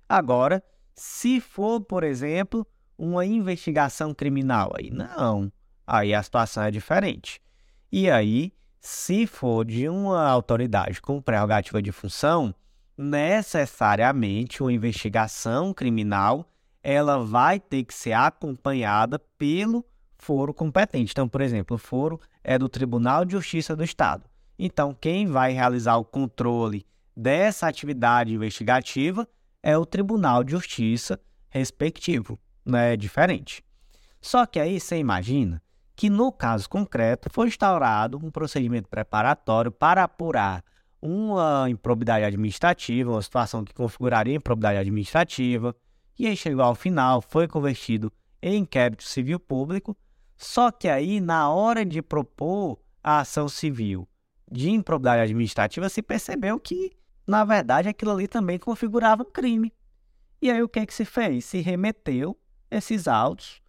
[0.09, 0.63] Agora,
[0.95, 2.67] se for, por exemplo,
[2.97, 5.53] uma investigação criminal, aí não,
[5.87, 7.41] aí a situação é diferente.
[7.93, 12.55] E aí, se for de uma autoridade com prerrogativa de função,
[12.97, 16.47] necessariamente uma investigação criminal
[16.83, 19.85] ela vai ter que ser acompanhada pelo
[20.21, 21.13] foro competente.
[21.13, 24.25] Então, por exemplo, o foro é do Tribunal de Justiça do Estado.
[24.59, 29.27] Então, quem vai realizar o controle dessa atividade investigativa
[29.63, 32.39] é o Tribunal de Justiça respectivo?
[32.73, 33.65] É diferente.
[34.21, 35.63] Só que aí você imagina
[35.97, 40.63] que no caso concreto foi instaurado um procedimento preparatório para apurar
[41.03, 45.75] uma improbidade administrativa, uma situação que configuraria improbidade administrativa,
[46.19, 48.13] e aí chegou ao final, foi convertido
[48.43, 49.97] em inquérito civil público,
[50.41, 54.09] só que aí, na hora de propor a ação civil
[54.51, 56.93] de improbidade administrativa, se percebeu que,
[57.27, 59.71] na verdade, aquilo ali também configurava um crime.
[60.41, 61.45] E aí o que é que se fez?
[61.45, 62.35] Se remeteu
[62.71, 63.61] esses autos,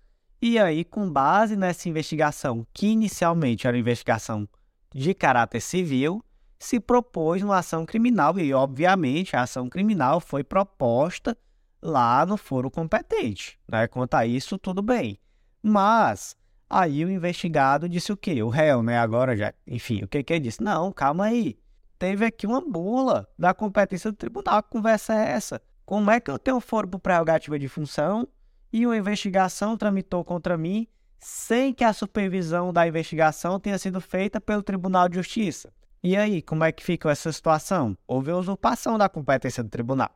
[0.42, 4.48] e aí, com base nessa investigação, que inicialmente era uma investigação
[4.96, 6.24] de caráter civil,
[6.58, 11.38] se propôs uma ação criminal e, obviamente, a ação criminal foi proposta
[11.82, 13.60] lá no foro competente.
[13.68, 13.90] Né?
[13.90, 15.20] Quanto a isso, tudo bem.
[15.62, 16.36] Mas
[16.72, 18.42] aí o investigado disse o quê?
[18.42, 18.98] O réu, né?
[18.98, 20.64] Agora já, enfim, o que que ele disse?
[20.64, 21.60] Não, calma aí.
[22.00, 24.64] Teve aqui uma bula da competência do tribunal.
[24.64, 25.62] Que conversa é essa?
[25.86, 28.28] Como é que eu tenho foro por prerrogativa de função
[28.72, 30.88] e uma investigação tramitou contra mim
[31.20, 35.72] sem que a supervisão da investigação tenha sido feita pelo Tribunal de Justiça?
[36.02, 37.96] E aí, como é que fica essa situação?
[38.08, 40.10] Houve usurpação da competência do tribunal.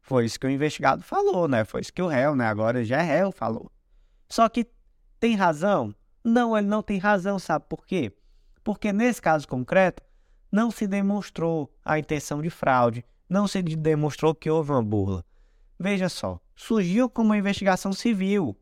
[0.00, 1.64] Foi isso que o investigado falou, né?
[1.64, 2.46] Foi isso que o réu, né?
[2.46, 3.70] Agora já é réu, falou.
[4.28, 4.66] Só que
[5.18, 5.94] tem razão?
[6.22, 8.12] Não, ele não tem razão, sabe por quê?
[8.62, 10.02] Porque nesse caso concreto,
[10.50, 15.24] não se demonstrou a intenção de fraude, não se demonstrou que houve uma burla.
[15.78, 18.56] Veja só, surgiu como uma investigação civil,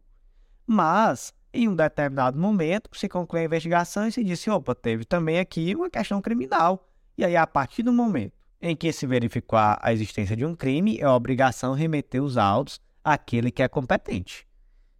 [0.67, 5.39] mas em um determinado momento, se conclui a investigação e se disse: opa, teve também
[5.39, 6.87] aqui uma questão criminal.
[7.17, 10.99] E aí, a partir do momento em que se verificou a existência de um crime,
[10.99, 14.47] é obrigação remeter os autos àquele que é competente.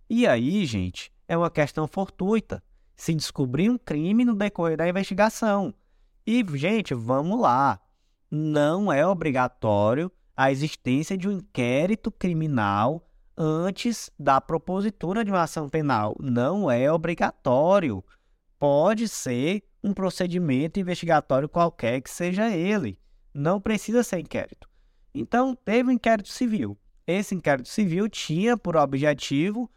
[0.09, 2.63] E aí, gente, é uma questão fortuita.
[2.97, 5.75] Se descobrir um crime no decorrer da investigação.
[6.27, 7.81] E, gente, vamos lá.
[8.31, 13.07] Não é obrigatório a existência de um inquérito criminal
[13.37, 16.17] antes da propositura de uma ação penal.
[16.21, 18.05] Não é obrigatório.
[18.59, 22.99] Pode ser um procedimento investigatório qualquer que seja ele.
[23.33, 24.69] Não precisa ser inquérito.
[25.15, 26.77] Então, teve um inquérito civil.
[27.07, 29.71] Esse inquérito civil tinha por objetivo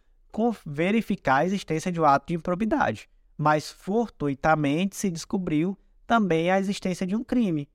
[0.65, 7.05] verificar a existência de um ato de improbidade, mas fortuitamente se descobriu também a existência
[7.05, 7.69] de um crime.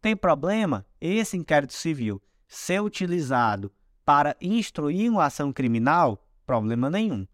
[0.00, 3.72] Tem problema esse inquérito civil ser utilizado
[4.04, 7.26] para instruir uma ação criminal, problema nenhum.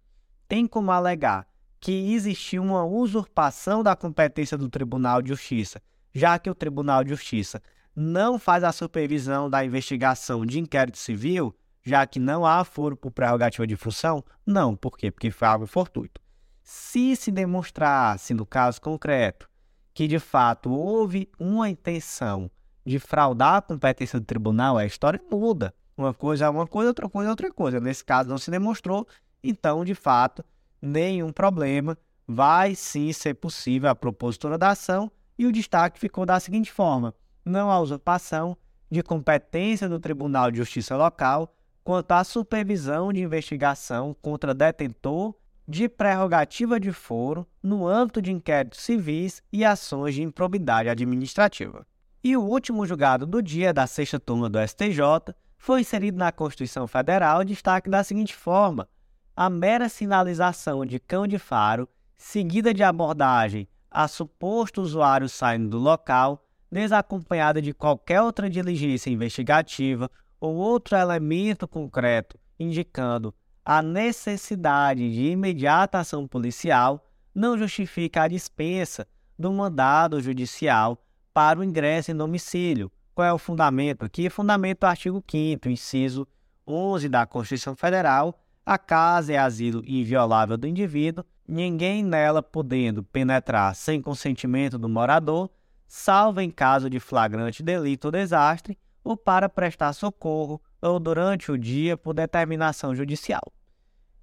[0.48, 1.46] Tem como alegar
[1.78, 5.82] que existiu uma usurpação da competência do Tribunal de Justiça,
[6.14, 7.62] já que o Tribunal de Justiça
[7.94, 13.10] não faz a supervisão da investigação de inquérito civil, já que não há foro por
[13.10, 14.24] prerrogativa de função?
[14.46, 15.10] Não, por quê?
[15.10, 16.20] Porque foi algo fortuito.
[16.62, 19.48] Se se demonstrasse, no caso concreto,
[19.92, 22.50] que de fato houve uma intenção
[22.84, 25.74] de fraudar a competência do tribunal, a história muda.
[25.96, 27.80] Uma coisa é uma coisa, outra coisa é outra coisa.
[27.80, 29.06] Nesse caso não se demonstrou,
[29.42, 30.44] então, de fato,
[30.80, 31.96] nenhum problema.
[32.26, 37.14] Vai sim ser possível a propositura da ação e o destaque ficou da seguinte forma:
[37.44, 38.56] não há usurpação
[38.90, 41.52] de competência do Tribunal de Justiça local
[41.84, 45.34] quanto à supervisão de investigação contra detentor
[45.66, 51.86] de prerrogativa de foro no âmbito de inquéritos civis e ações de improbidade administrativa.
[52.22, 56.86] E o último julgado do dia da sexta turma do STJ foi inserido na Constituição
[56.86, 58.88] Federal destaque da seguinte forma:
[59.36, 65.78] a mera sinalização de cão de faro, seguida de abordagem a suposto usuário saindo do
[65.78, 70.10] local, desacompanhada de qualquer outra diligência investigativa
[70.42, 73.32] ou outro elemento concreto indicando
[73.64, 79.06] a necessidade de imediata ação policial, não justifica a dispensa
[79.38, 81.00] do mandado judicial
[81.32, 82.90] para o ingresso em domicílio.
[83.14, 84.28] Qual é o fundamento aqui?
[84.28, 86.26] Fundamento do artigo 5 inciso
[86.66, 88.36] 11 da Constituição Federal.
[88.66, 95.48] A casa é asilo inviolável do indivíduo, ninguém nela podendo penetrar sem consentimento do morador,
[95.86, 101.58] salvo em caso de flagrante delito ou desastre, ou para prestar socorro, ou durante o
[101.58, 103.52] dia por determinação judicial.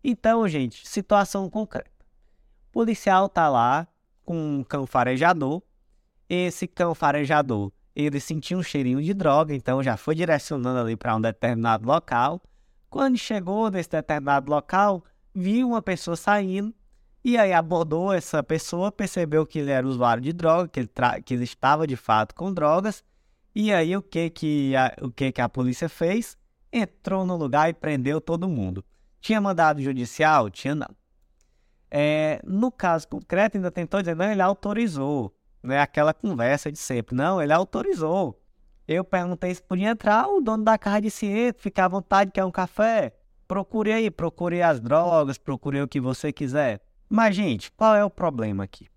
[0.04, 1.90] Então, gente, situação concreta.
[2.70, 3.88] O policial está lá
[4.24, 5.62] com um cão farejador.
[6.30, 11.16] Esse cão farejador, ele sentiu um cheirinho de droga, então já foi direcionando ali para
[11.16, 12.42] um determinado local.
[12.90, 15.04] Quando chegou nesse determinado local,
[15.34, 16.74] viu uma pessoa saindo
[17.24, 20.90] e aí abordou essa pessoa, percebeu que ele era usuário de droga, que ele,
[21.26, 23.04] que ele estava de fato com drogas.
[23.56, 26.38] E aí o que que a, o que que a polícia fez?
[26.72, 28.84] Entrou no lugar e prendeu todo mundo.
[29.20, 30.50] Tinha mandado judicial?
[30.50, 30.90] Tinha não.
[31.92, 35.36] É, no caso concreto, ainda tentou dizer, não, ele autorizou.
[35.64, 35.80] Né?
[35.80, 37.16] Aquela conversa de sempre.
[37.16, 38.40] Não, ele autorizou.
[38.88, 42.52] Eu perguntei se podia entrar, o dono da casa disse, fica à vontade, quer um
[42.52, 43.14] café?
[43.48, 46.82] Procure aí, procure as drogas, procure o que você quiser.
[47.08, 48.88] Mas, gente, qual é o problema aqui?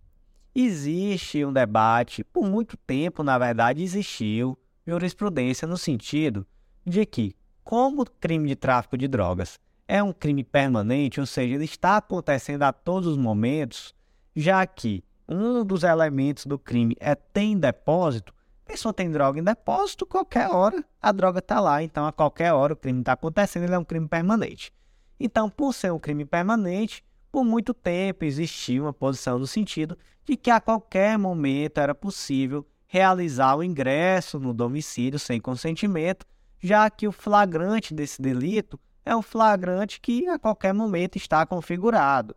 [0.55, 6.47] Existe um debate, por muito tempo, na verdade, existiu jurisprudência no sentido
[6.85, 7.35] de que,
[7.65, 12.63] como crime de tráfico de drogas é um crime permanente, ou seja, ele está acontecendo
[12.65, 13.95] a todos os momentos,
[14.35, 18.35] já que um dos elementos do crime é ter em depósito,
[18.67, 22.53] a pessoa tem droga em depósito, qualquer hora a droga está lá, então a qualquer
[22.53, 24.73] hora o crime está acontecendo, ele é um crime permanente.
[25.19, 30.37] Então, por ser um crime permanente, por muito tempo existiu uma posição no sentido de
[30.37, 36.27] que a qualquer momento era possível realizar o ingresso no domicílio sem consentimento,
[36.61, 42.37] já que o flagrante desse delito é um flagrante que a qualquer momento está configurado.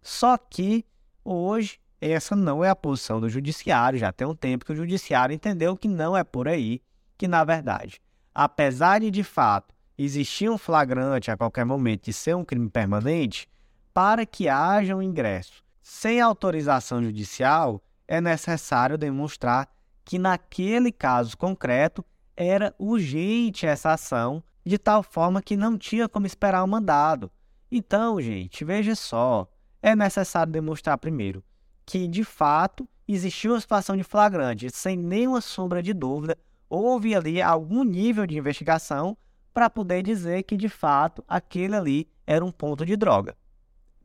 [0.00, 0.86] Só que
[1.24, 5.34] hoje essa não é a posição do judiciário, já tem um tempo que o judiciário
[5.34, 6.80] entendeu que não é por aí,
[7.18, 8.00] que na verdade,
[8.32, 13.46] apesar de de fato existir um flagrante a qualquer momento de ser um crime permanente,
[13.92, 15.62] para que haja um ingresso
[15.92, 19.68] sem autorização judicial, é necessário demonstrar
[20.04, 22.04] que naquele caso concreto
[22.36, 27.28] era urgente essa ação de tal forma que não tinha como esperar o mandado.
[27.72, 29.50] Então, gente, veja só,
[29.82, 31.42] é necessário demonstrar primeiro
[31.84, 36.38] que, de fato, existiu uma situação de flagrante, sem nenhuma sombra de dúvida,
[36.68, 39.16] houve ali algum nível de investigação
[39.52, 43.36] para poder dizer que, de fato, aquele ali era um ponto de droga.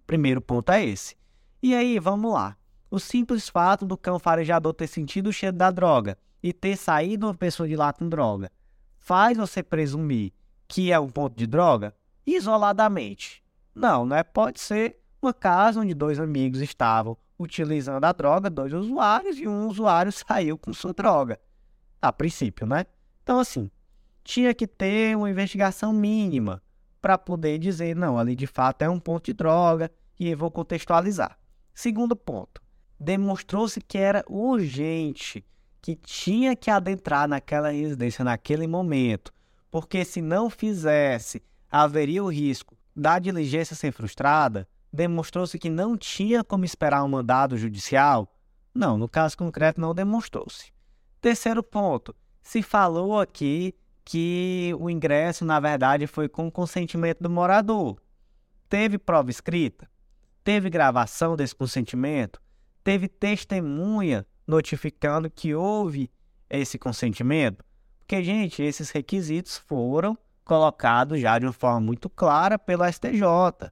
[0.05, 1.15] Primeiro ponto é esse.
[1.61, 2.57] E aí, vamos lá.
[2.89, 7.27] O simples fato do cão farejador ter sentido o cheiro da droga e ter saído
[7.27, 8.51] uma pessoa de lá com droga
[8.97, 10.31] faz você presumir
[10.67, 11.93] que é um ponto de droga
[12.25, 13.43] isoladamente.
[13.73, 14.23] Não, né?
[14.23, 19.67] Pode ser uma casa onde dois amigos estavam utilizando a droga, dois usuários, e um
[19.67, 21.39] usuário saiu com sua droga.
[22.01, 22.85] A princípio, né?
[23.23, 23.69] Então, assim,
[24.23, 26.61] tinha que ter uma investigação mínima
[27.05, 30.49] para poder dizer, não, ali de fato é um ponto de droga, e eu vou
[30.49, 31.37] contextualizar.
[31.71, 32.59] Segundo ponto,
[32.99, 35.45] demonstrou-se que era urgente,
[35.83, 39.31] que tinha que adentrar naquela residência naquele momento,
[39.69, 46.43] porque se não fizesse, haveria o risco da diligência ser frustrada, demonstrou-se que não tinha
[46.43, 48.35] como esperar um mandado judicial?
[48.73, 50.73] Não, no caso concreto não demonstrou-se.
[51.21, 53.75] Terceiro ponto, se falou aqui
[54.05, 57.99] que o ingresso, na verdade, foi com consentimento do morador.
[58.69, 59.89] Teve prova escrita?
[60.43, 62.39] Teve gravação desse consentimento?
[62.83, 66.11] Teve testemunha notificando que houve
[66.47, 67.65] esse consentimento?
[67.99, 73.71] Porque, gente, esses requisitos foram colocados já de uma forma muito clara pelo STJ.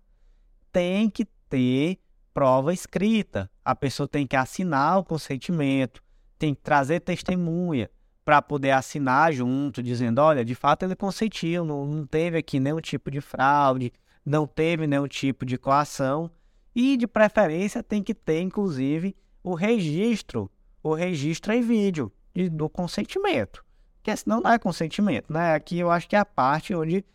[0.72, 2.00] Tem que ter
[2.34, 3.52] prova escrita.
[3.64, 6.04] A pessoa tem que assinar o consentimento,
[6.40, 7.88] tem que trazer testemunha
[8.24, 12.82] para poder assinar junto, dizendo: olha, de fato ele consentiu, não, não teve aqui nenhum
[12.82, 13.91] tipo de fraude,
[14.26, 16.30] não teve nenhum tipo de coação.
[16.76, 20.49] E de preferência tem que ter, inclusive, o registro,
[20.82, 23.63] o registro em vídeo de, do consentimento
[24.03, 25.53] porque senão não é consentimento, né?
[25.53, 27.05] Aqui eu acho que é a parte onde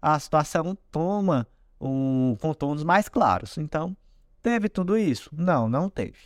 [0.00, 1.46] a situação toma
[1.78, 3.58] um contornos mais claros.
[3.58, 3.94] Então,
[4.42, 5.28] teve tudo isso?
[5.30, 6.16] Não, não teve.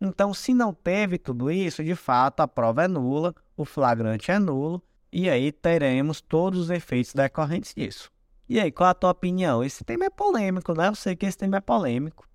[0.00, 4.38] Então, se não teve tudo isso, de fato a prova é nula, o flagrante é
[4.38, 8.10] nulo, e aí teremos todos os efeitos decorrentes disso.
[8.48, 9.64] E aí, qual a tua opinião?
[9.64, 10.88] Esse tema é polêmico, né?
[10.88, 12.28] Eu sei que esse tema é polêmico.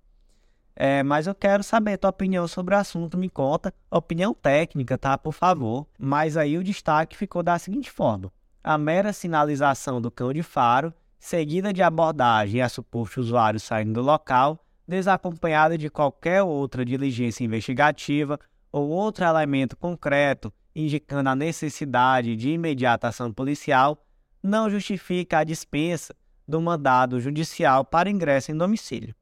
[0.74, 3.72] É, mas eu quero saber a tua opinião sobre o assunto, me conta.
[3.90, 5.16] Opinião técnica, tá?
[5.16, 5.86] Por favor.
[5.98, 8.32] Mas aí o destaque ficou da seguinte forma:
[8.62, 14.02] a mera sinalização do cão de faro, seguida de abordagem a suposto usuário saindo do
[14.02, 14.58] local,
[14.92, 18.38] desacompanhada de qualquer outra diligência investigativa
[18.70, 24.04] ou outro elemento concreto indicando a necessidade de imediata ação policial,
[24.42, 26.14] não justifica a dispensa
[26.46, 29.14] do mandado judicial para ingresso em domicílio.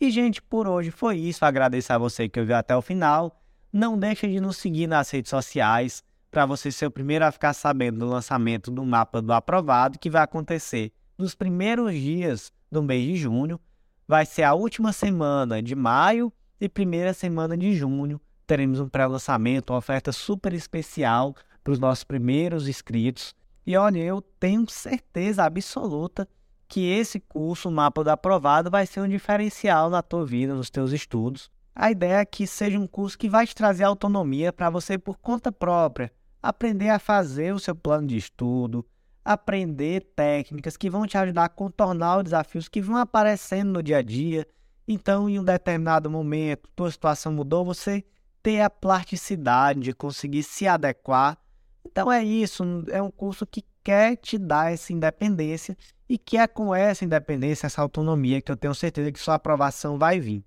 [0.00, 1.44] E, gente, por hoje foi isso.
[1.44, 3.40] Agradeço a você que ouviu até o final.
[3.72, 7.52] Não deixe de nos seguir nas redes sociais para você ser o primeiro a ficar
[7.52, 13.04] sabendo do lançamento do mapa do aprovado, que vai acontecer nos primeiros dias do mês
[13.04, 13.58] de junho.
[14.06, 16.30] Vai ser a última semana de maio
[16.60, 18.20] e primeira semana de junho.
[18.46, 23.34] Teremos um pré-lançamento, uma oferta super especial para os nossos primeiros inscritos.
[23.66, 26.28] E olha, eu tenho certeza absoluta
[26.68, 30.68] que esse curso, o Mapa do Aprovado, vai ser um diferencial na tua vida, nos
[30.68, 31.50] teus estudos.
[31.74, 35.16] A ideia é que seja um curso que vai te trazer autonomia para você, por
[35.16, 38.84] conta própria, aprender a fazer o seu plano de estudo,
[39.24, 43.98] aprender técnicas que vão te ajudar a contornar os desafios que vão aparecendo no dia
[43.98, 44.46] a dia.
[44.86, 48.04] Então, em um determinado momento, tua situação mudou, você
[48.42, 51.38] ter a plasticidade de conseguir se adequar.
[51.86, 55.76] Então é isso, é um curso que quer te dar essa independência
[56.08, 59.98] e que é com essa independência, essa autonomia que eu tenho certeza que sua aprovação
[59.98, 60.44] vai vir.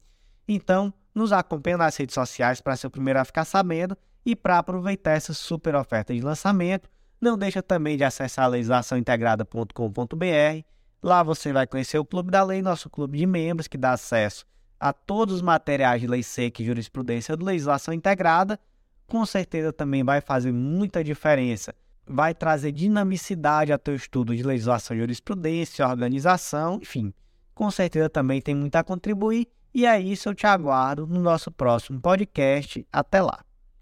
[0.47, 4.59] Então, nos acompanhe nas redes sociais para ser o primeiro a ficar sabendo e para
[4.59, 6.87] aproveitar essa super oferta de lançamento.
[7.19, 10.63] Não deixa também de acessar legislaçãointegrada.com.br.
[11.01, 14.45] Lá você vai conhecer o Clube da Lei, nosso clube de membros que dá acesso
[14.79, 18.59] a todos os materiais de lei seca e jurisprudência do Legislação Integrada.
[19.07, 21.73] Com certeza também vai fazer muita diferença
[22.07, 27.13] vai trazer dinamicidade ao teu estudo de legislação, jurisprudência, organização, enfim.
[27.53, 29.47] Com certeza também tem muito a contribuir.
[29.73, 32.87] E é isso, eu te aguardo no nosso próximo podcast.
[32.91, 33.43] Até lá.